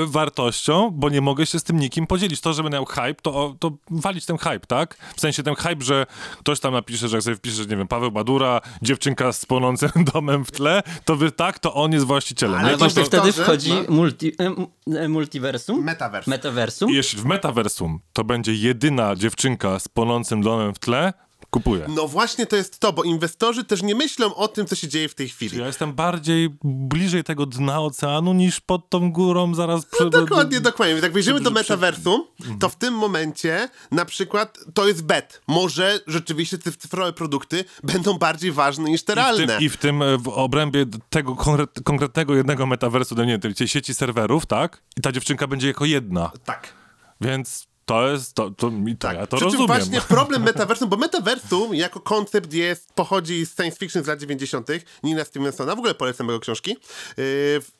[0.06, 2.40] wartością, bo nie mogę się z tym nikim podzielić.
[2.40, 4.96] To, że będę miał hype, to, to walić ten hype, tak?
[5.16, 6.06] W sensie ten hype, że
[6.38, 10.44] ktoś tam napisze, że jak sobie wpisze, nie wiem, Paweł Badura, dziewczynka z płonącym domem
[10.44, 12.58] w tle, to wy tak, to on jest właścicielem.
[12.60, 12.72] Ale nie?
[12.72, 13.84] to właśnie to- wtedy to, że- wchodzi no.
[13.88, 16.30] multi, e, e, multiversum, Metaverse.
[16.30, 16.90] metaversum.
[16.90, 21.12] I jeśli w metaversum to będzie jedyna dziewczynka z płonącym domem w tle,
[21.50, 21.86] kupuję.
[21.88, 25.08] No właśnie to jest to, bo inwestorzy też nie myślą o tym, co się dzieje
[25.08, 25.58] w tej chwili.
[25.58, 30.04] Ja jestem bardziej bliżej tego dna oceanu niż pod tą górą zaraz przy...
[30.04, 30.94] No Dokładnie, dokładnie.
[30.94, 32.24] Jak wejdziemy do metaversum,
[32.60, 35.42] to w tym momencie na przykład to jest bet.
[35.46, 39.46] Może rzeczywiście te cyfrowe produkty będą bardziej ważne niż te I w, realne.
[39.46, 43.68] tym, I w tym w obrębie tego konkret, konkretnego jednego metaversu, no nie wiem, tej
[43.68, 44.82] sieci serwerów, tak?
[44.96, 46.30] I ta dziewczynka będzie jako jedna.
[46.44, 46.72] Tak.
[47.20, 49.16] Więc to jest, to, to, mi- Tak.
[49.16, 49.66] ja to Przy czym rozumiem.
[49.66, 54.68] właśnie problem metaversum, bo metaversum jako koncept jest, pochodzi z science fiction z lat 90.
[55.02, 56.76] Nina Stevensona, w ogóle polecam jego książki.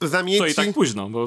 [0.01, 0.39] Yy, zamieci...
[0.39, 1.27] To i tak późno, bo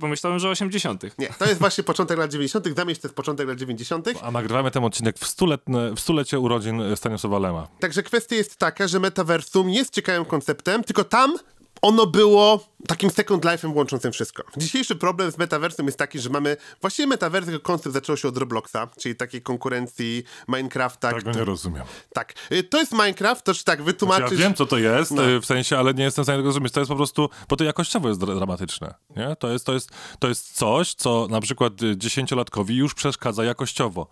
[0.00, 1.02] pomyślałem, że 80.
[1.18, 4.08] Nie, to jest właśnie początek lat 90., zamieć to jest początek lat 90.
[4.22, 7.68] A nagrywamy ten odcinek w, stuletne, w stulecie urodzin Stanisława Lema.
[7.80, 11.36] Także kwestia jest taka, że metaversum jest ciekawym konceptem, tylko tam
[11.84, 14.42] ono było takim second life'em łączącym wszystko.
[14.56, 18.36] Dzisiejszy problem z metaversum jest taki, że mamy właściwie metaverse jako koncept zaczął się od
[18.36, 21.12] Robloxa, czyli takiej konkurencji Minecrafta.
[21.12, 21.82] Tego nie rozumiem.
[22.12, 22.34] Tak.
[22.52, 24.38] Y, To jest Minecraft, to czy tak Ja wytłumaczyć...
[24.38, 25.24] wiem, co to jest, No.
[25.30, 26.72] e, w sensie, ale nie jestem w stanie tego zrozumieć.
[26.72, 29.36] To jest po prostu, bo to jakościowo jest dra- dramatyczne, nie?
[29.36, 34.06] To jest, to jest, to jest coś, co na przykład y, dziesięciolatkowi już przeszkadza jakościowo.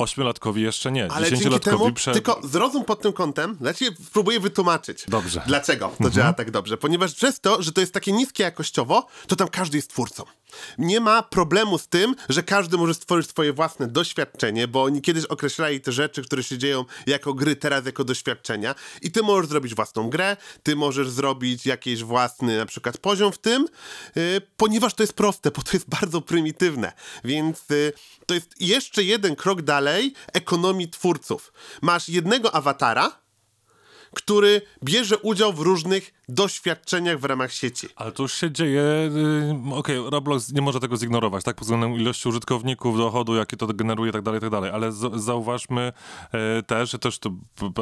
[0.00, 1.02] Ośmiolatkowi jeszcze nie.
[1.02, 2.12] Ale dzięki Dziesięciolatkowi temu, prze...
[2.12, 5.04] tylko zrozum pod tym kątem, ja ci spróbuję wytłumaczyć.
[5.08, 5.42] Dobrze.
[5.46, 6.12] Dlaczego to Mhm.
[6.12, 6.76] działa tak dobrze?
[6.76, 10.22] Ponieważ przez to, że to jest takie niskie jakościowo, to tam każdy jest twórcą.
[10.78, 15.24] Nie ma problemu z tym, że każdy może stworzyć swoje własne doświadczenie, bo oni kiedyś
[15.24, 18.74] określali te rzeczy, które się dzieją jako gry, teraz jako doświadczenia.
[19.02, 23.38] I ty możesz zrobić własną grę, ty możesz zrobić jakiś własny na przykład poziom w
[23.38, 23.66] tym,
[24.16, 26.92] yy, ponieważ to jest proste, bo to jest bardzo prymitywne.
[27.24, 27.92] Więc yy,
[28.26, 31.52] to jest jeszcze jeden krok dalej ekonomii twórców.
[31.82, 33.20] Masz jednego awatara,
[34.14, 37.88] który bierze udział w różnych doświadczeniach w ramach sieci.
[37.96, 38.82] Ale to już się dzieje.
[39.70, 41.56] y, Okej, Roblox nie może tego zignorować, tak?
[41.56, 44.70] Pod względem ilości użytkowników, dochodu, jaki to generuje, tak dalej, tak dalej.
[44.70, 45.92] Ale zauważmy
[46.32, 47.30] e, też, że też to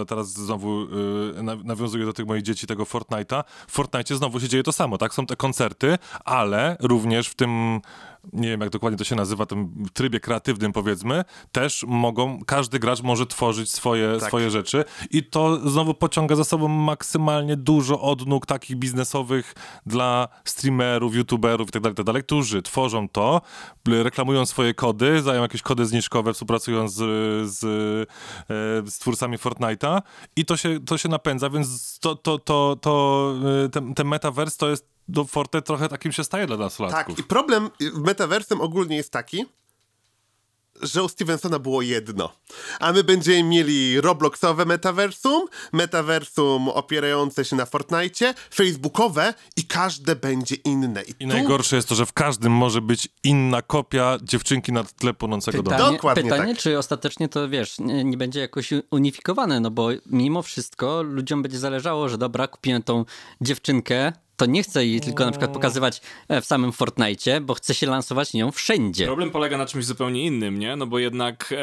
[0.08, 0.86] teraz znowu
[1.38, 3.44] e, na- nawiązuję do tych moich dzieci, tego Fortnite'a.
[3.68, 5.14] W Fortnite znowu się dzieje to samo, tak?
[5.14, 7.80] Są te koncerty, ale również w tym.
[8.32, 13.02] Nie wiem, jak dokładnie to się nazywa, tym trybie kreatywnym, powiedzmy, też mogą, każdy gracz
[13.02, 14.28] może tworzyć swoje, Tak.
[14.28, 19.54] swoje rzeczy i to znowu pociąga za sobą maksymalnie dużo odnóg takich biznesowych
[19.86, 23.40] dla streamerów, youtuberów itd., itd., którzy tworzą to,
[23.86, 26.94] reklamują swoje kody, zają jakieś kody zniżkowe, współpracują z,
[27.50, 30.02] z, e, z twórcami Fortnite'a
[30.36, 34.58] i to się, to się napędza, więc to, to, to, to e, ten, ten metaverse
[34.58, 37.16] to jest do Forte trochę takim się staje dla nastolatków.
[37.16, 39.46] Tak, i problem z metaversem ogólnie jest taki,
[40.82, 42.32] że u Stevensona było jedno.
[42.80, 45.42] A my będziemy mieli Robloxowe metaversum,
[45.72, 51.02] metaversum opierające się na Fortnite, facebookowe i każde będzie inne.
[51.02, 54.84] I, I tu najgorsze jest to, że w każdym może być inna kopia dziewczynki na
[54.84, 55.76] tle płonącego domu.
[55.76, 56.62] Pytanie, Dokładnie pytanie tak.
[56.62, 61.58] czy ostatecznie to, wiesz, nie, nie będzie jakoś unifikowane, no bo mimo wszystko ludziom będzie
[61.58, 63.04] zależało, że dobra, kupiłem tą
[63.40, 67.74] dziewczynkę, to nie chcę jej tylko na przykład pokazywać e, w samym Fortnite, bo chcę
[67.74, 69.06] się lansować nią wszędzie.
[69.06, 70.76] Problem polega na czymś zupełnie innym, nie?
[70.76, 71.54] No bo jednak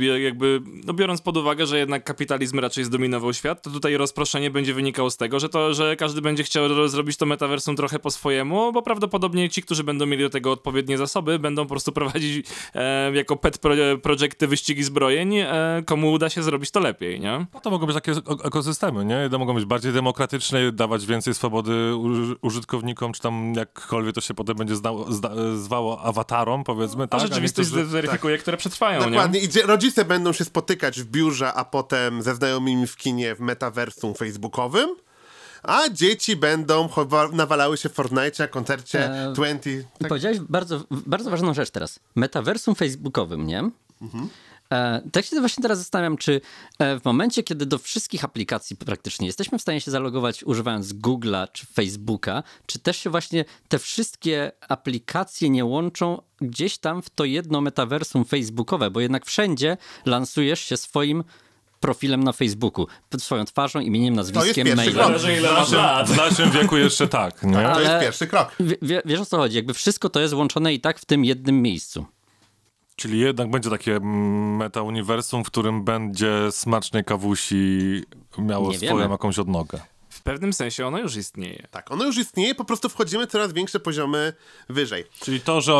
[0.00, 4.50] e, jakby, no biorąc pod uwagę, że jednak kapitalizm raczej zdominował świat, to tutaj rozproszenie
[4.50, 7.98] będzie wynikało z tego, że to, że każdy będzie chciał ro- zrobić to metaversum trochę
[7.98, 11.92] po swojemu, bo prawdopodobnie ci, którzy będą mieli do tego odpowiednie zasoby, będą po prostu
[11.92, 17.20] prowadzić e, jako pet pro, projekty wyścigi zbrojeń, e, komu uda się zrobić to lepiej,
[17.20, 17.46] nie?
[17.54, 19.38] No to mogą być takie ek- ekosystemy, nie?
[19.38, 21.96] Mogą być bardziej demokratyczne, dawać więcej swobody
[22.42, 27.20] użytkownikom, czy tam jakkolwiek to się potem będzie znało, zda, zwało awatarom, powiedzmy, A tak?
[27.20, 29.40] rzeczywistość niektórzy- zweryfikuje, które przetrwają, Dokładnie.
[29.40, 29.46] nie?
[29.46, 34.14] I rodzice będą się spotykać w biurze, a potem ze znajomymi w kinie w metaversum
[34.14, 34.90] facebookowym.
[35.62, 36.88] A dzieci będą
[37.32, 39.70] nawalały się w Fortnite, koncercie Eee, 20.
[39.70, 42.00] I Tak, powiedziałeś bardzo, bardzo ważną rzecz teraz.
[42.14, 43.58] Metaversum facebookowym, nie?
[43.60, 43.68] E,
[45.12, 46.40] tak się właśnie teraz zastanawiam, czy
[46.78, 51.48] e, w momencie, kiedy do wszystkich aplikacji praktycznie jesteśmy w stanie się zalogować używając Google'a
[51.52, 57.24] czy Facebooka, czy też się właśnie te wszystkie aplikacje nie łączą gdzieś tam w to
[57.24, 61.24] jedno metaversum facebookowe, bo jednak wszędzie lansujesz się swoim
[61.80, 64.94] profilem na Facebooku, pod swoją twarzą, imieniem, nazwiskiem, pierwszy mailem.
[64.94, 66.06] krok.
[66.08, 67.52] W naszym wieku jeszcze tak, nie?
[67.74, 68.56] to jest pierwszy krok.
[68.82, 69.56] Wie, wiesz o co chodzi?
[69.56, 72.06] Jakby wszystko to jest łączone i tak w tym jednym miejscu.
[72.96, 78.02] Czyli jednak będzie takie mm, meta-uniwersum, w którym będzie smacznej kawusi
[78.38, 79.10] miało Nie swoją wiemy.
[79.10, 79.80] jakąś odnogę.
[80.26, 81.66] pewnym sensie ono już istnieje.
[81.70, 84.32] Tak, ono już istnieje, po prostu wchodzimy coraz większe poziomy
[84.68, 85.04] wyżej.
[85.20, 85.72] Czyli to, że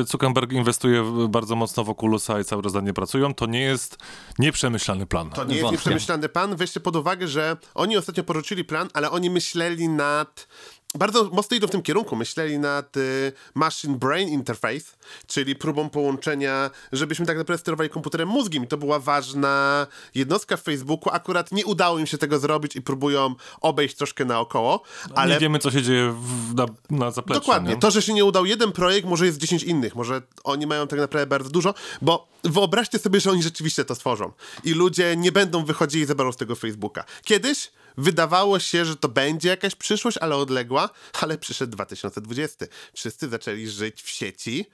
[0.00, 3.46] e, Zuckerberg inwestuje w- bardzo mocno w Oculusa i cały czas nad nie pracują, to
[3.46, 3.98] nie jest
[4.38, 5.30] nieprzemyślany plan.
[5.30, 5.76] To nie jest Wątpię.
[5.76, 6.56] nieprzemyślany plan.
[6.56, 10.48] Weźcie pod uwagę, że oni ostatnio porzucili plan, ale oni myśleli nad.
[10.94, 12.16] Bardzo mocno idą w tym kierunku.
[12.16, 18.64] Myśleli nad y, Machine Brain Interface, czyli próbą połączenia, żebyśmy tak naprawdę sterowali komputerem mózgiem.
[18.64, 21.12] I to była ważna jednostka w Facebooku.
[21.12, 24.82] Akurat nie udało im się tego zrobić i próbują obejść troszkę naokoło,
[25.14, 27.40] ale Nie wiemy, co się dzieje w, na, na zapleczu.
[27.40, 27.70] Dokładnie.
[27.70, 27.76] Nie?
[27.76, 29.94] To, że się nie udał jeden projekt, może jest 10 innych.
[29.94, 34.32] Może oni mają tak naprawdę bardzo dużo, bo wyobraźcie sobie, że oni rzeczywiście to stworzą.
[34.64, 37.04] I ludzie nie będą wychodzili za bardzo z tego Facebooka.
[37.24, 40.90] Kiedyś wydawało się, że to będzie jakaś przyszłość, ale odległa,
[41.20, 42.66] ale przyszedł 2020.
[42.94, 44.66] Wszyscy zaczęli żyć w sieci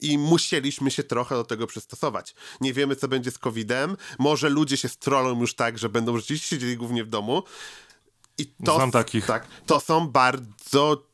[0.00, 2.34] i musieliśmy się trochę do tego przystosować.
[2.60, 3.96] Nie wiemy, co będzie z COVID-em.
[4.18, 7.42] Może ludzie się strolą już tak, że będą rzeczywiście siedzieli głównie w domu.
[8.38, 9.26] I to, Znam takich.
[9.26, 11.06] Tak, to są bardzo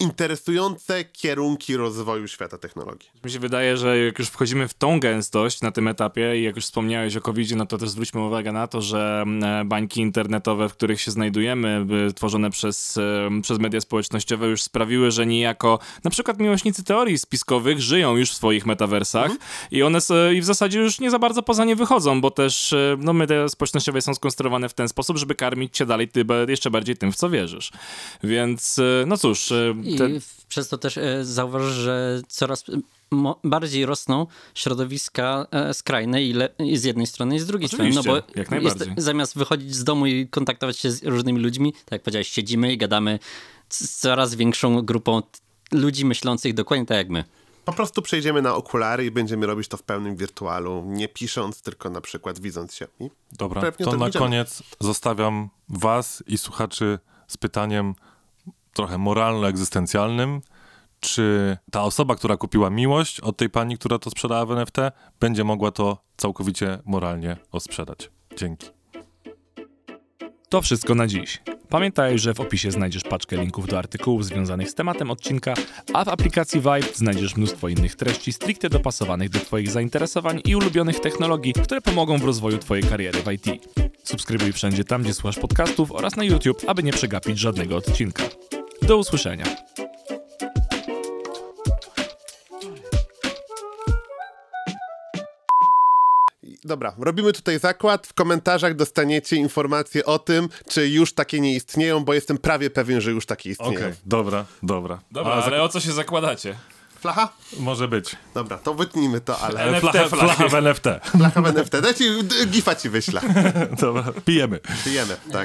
[0.00, 3.08] interesujące kierunki rozwoju świata technologii.
[3.24, 6.56] Mi się wydaje, że jak już wchodzimy w tą gęstość na tym etapie i jak
[6.56, 10.68] już wspomniałeś o covid no to też zwróćmy uwagę na to, że e, bańki internetowe,
[10.68, 16.10] w których się znajdujemy, tworzone przez, e, przez media społecznościowe już sprawiły, że niejako na
[16.10, 19.30] przykład miłośnicy teorii spiskowych żyją już w swoich metaversach
[19.70, 19.98] i one
[20.34, 23.48] i w zasadzie już nie za bardzo poza nie wychodzą, bo też e, no, media
[23.48, 27.16] społecznościowe są skonstruowane w ten sposób, żeby karmić cię dalej ty, jeszcze bardziej tym, w
[27.16, 27.72] co wierzysz.
[28.22, 29.52] Więc no cóż,
[29.86, 30.08] I te,
[30.48, 32.64] przez to też e, zauważ, że coraz
[33.44, 37.90] bardziej rosną środowiska e, skrajne i, le- i z jednej strony i z drugiej strony.
[37.94, 38.88] No bo Oczywiście, jak najbardziej.
[38.96, 42.78] zamiast wychodzić z domu i kontaktować się z różnymi ludźmi, tak jak powiedziałeś, siedzimy i
[42.78, 43.18] gadamy
[43.68, 45.22] z coraz większą grupą
[45.72, 47.24] ludzi myślących dokładnie tak jak my.
[47.64, 51.90] Po prostu przejdziemy na okulary i będziemy robić to w pełnym wirtualu, nie pisząc, tylko
[51.90, 52.86] na przykład widząc się.
[53.00, 57.94] I Dobra, to na koniec zostawiam was i słuchaczy z pytaniem
[58.76, 60.40] trochę moralno-egzystencjalnym.
[61.00, 64.76] Czy ta osoba, która kupiła miłość od tej pani, która to sprzedała w NFT,
[65.20, 68.10] będzie mogła to całkowicie moralnie osprzedać?
[68.36, 68.66] Dzięki.
[70.48, 71.42] To wszystko na dziś.
[71.68, 75.54] Pamiętaj, że w opisie znajdziesz paczkę linków do artykułów związanych z tematem odcinka,
[75.92, 81.00] a w aplikacji Vibe znajdziesz mnóstwo innych treści stricte dopasowanych do Twoich zainteresowań i ulubionych
[81.00, 83.46] technologii, które pomogą w rozwoju Twojej kariery w IT.
[84.04, 88.22] Subskrybuj wszędzie tam, gdzie słuchasz podcastów oraz na YouTube, aby nie przegapić żadnego odcinka.
[88.82, 89.44] Do usłyszenia.
[96.64, 98.06] Dobra, robimy tutaj zakład.
[98.06, 103.00] W komentarzach dostaniecie informacje o tym, czy już takie nie istnieją, bo jestem prawie pewien,
[103.00, 103.94] że już takie Okej, istnieją.
[104.06, 104.98] dobra, dobra.
[105.10, 106.54] Dobra, A, ale o co się zakładacie?
[107.00, 107.28] Flacha?
[107.58, 108.16] Może być.
[108.34, 110.16] Dobra, to wytnijmy to, ale NFT flacha, flachy.
[110.34, 110.84] flacha w NFT.
[111.18, 111.80] flacha w NFT.
[111.80, 112.04] Dajcie,
[112.46, 113.20] gifa ci wyślę.
[113.80, 114.60] Dobra, pijemy.
[114.84, 115.34] Pijemy, tak.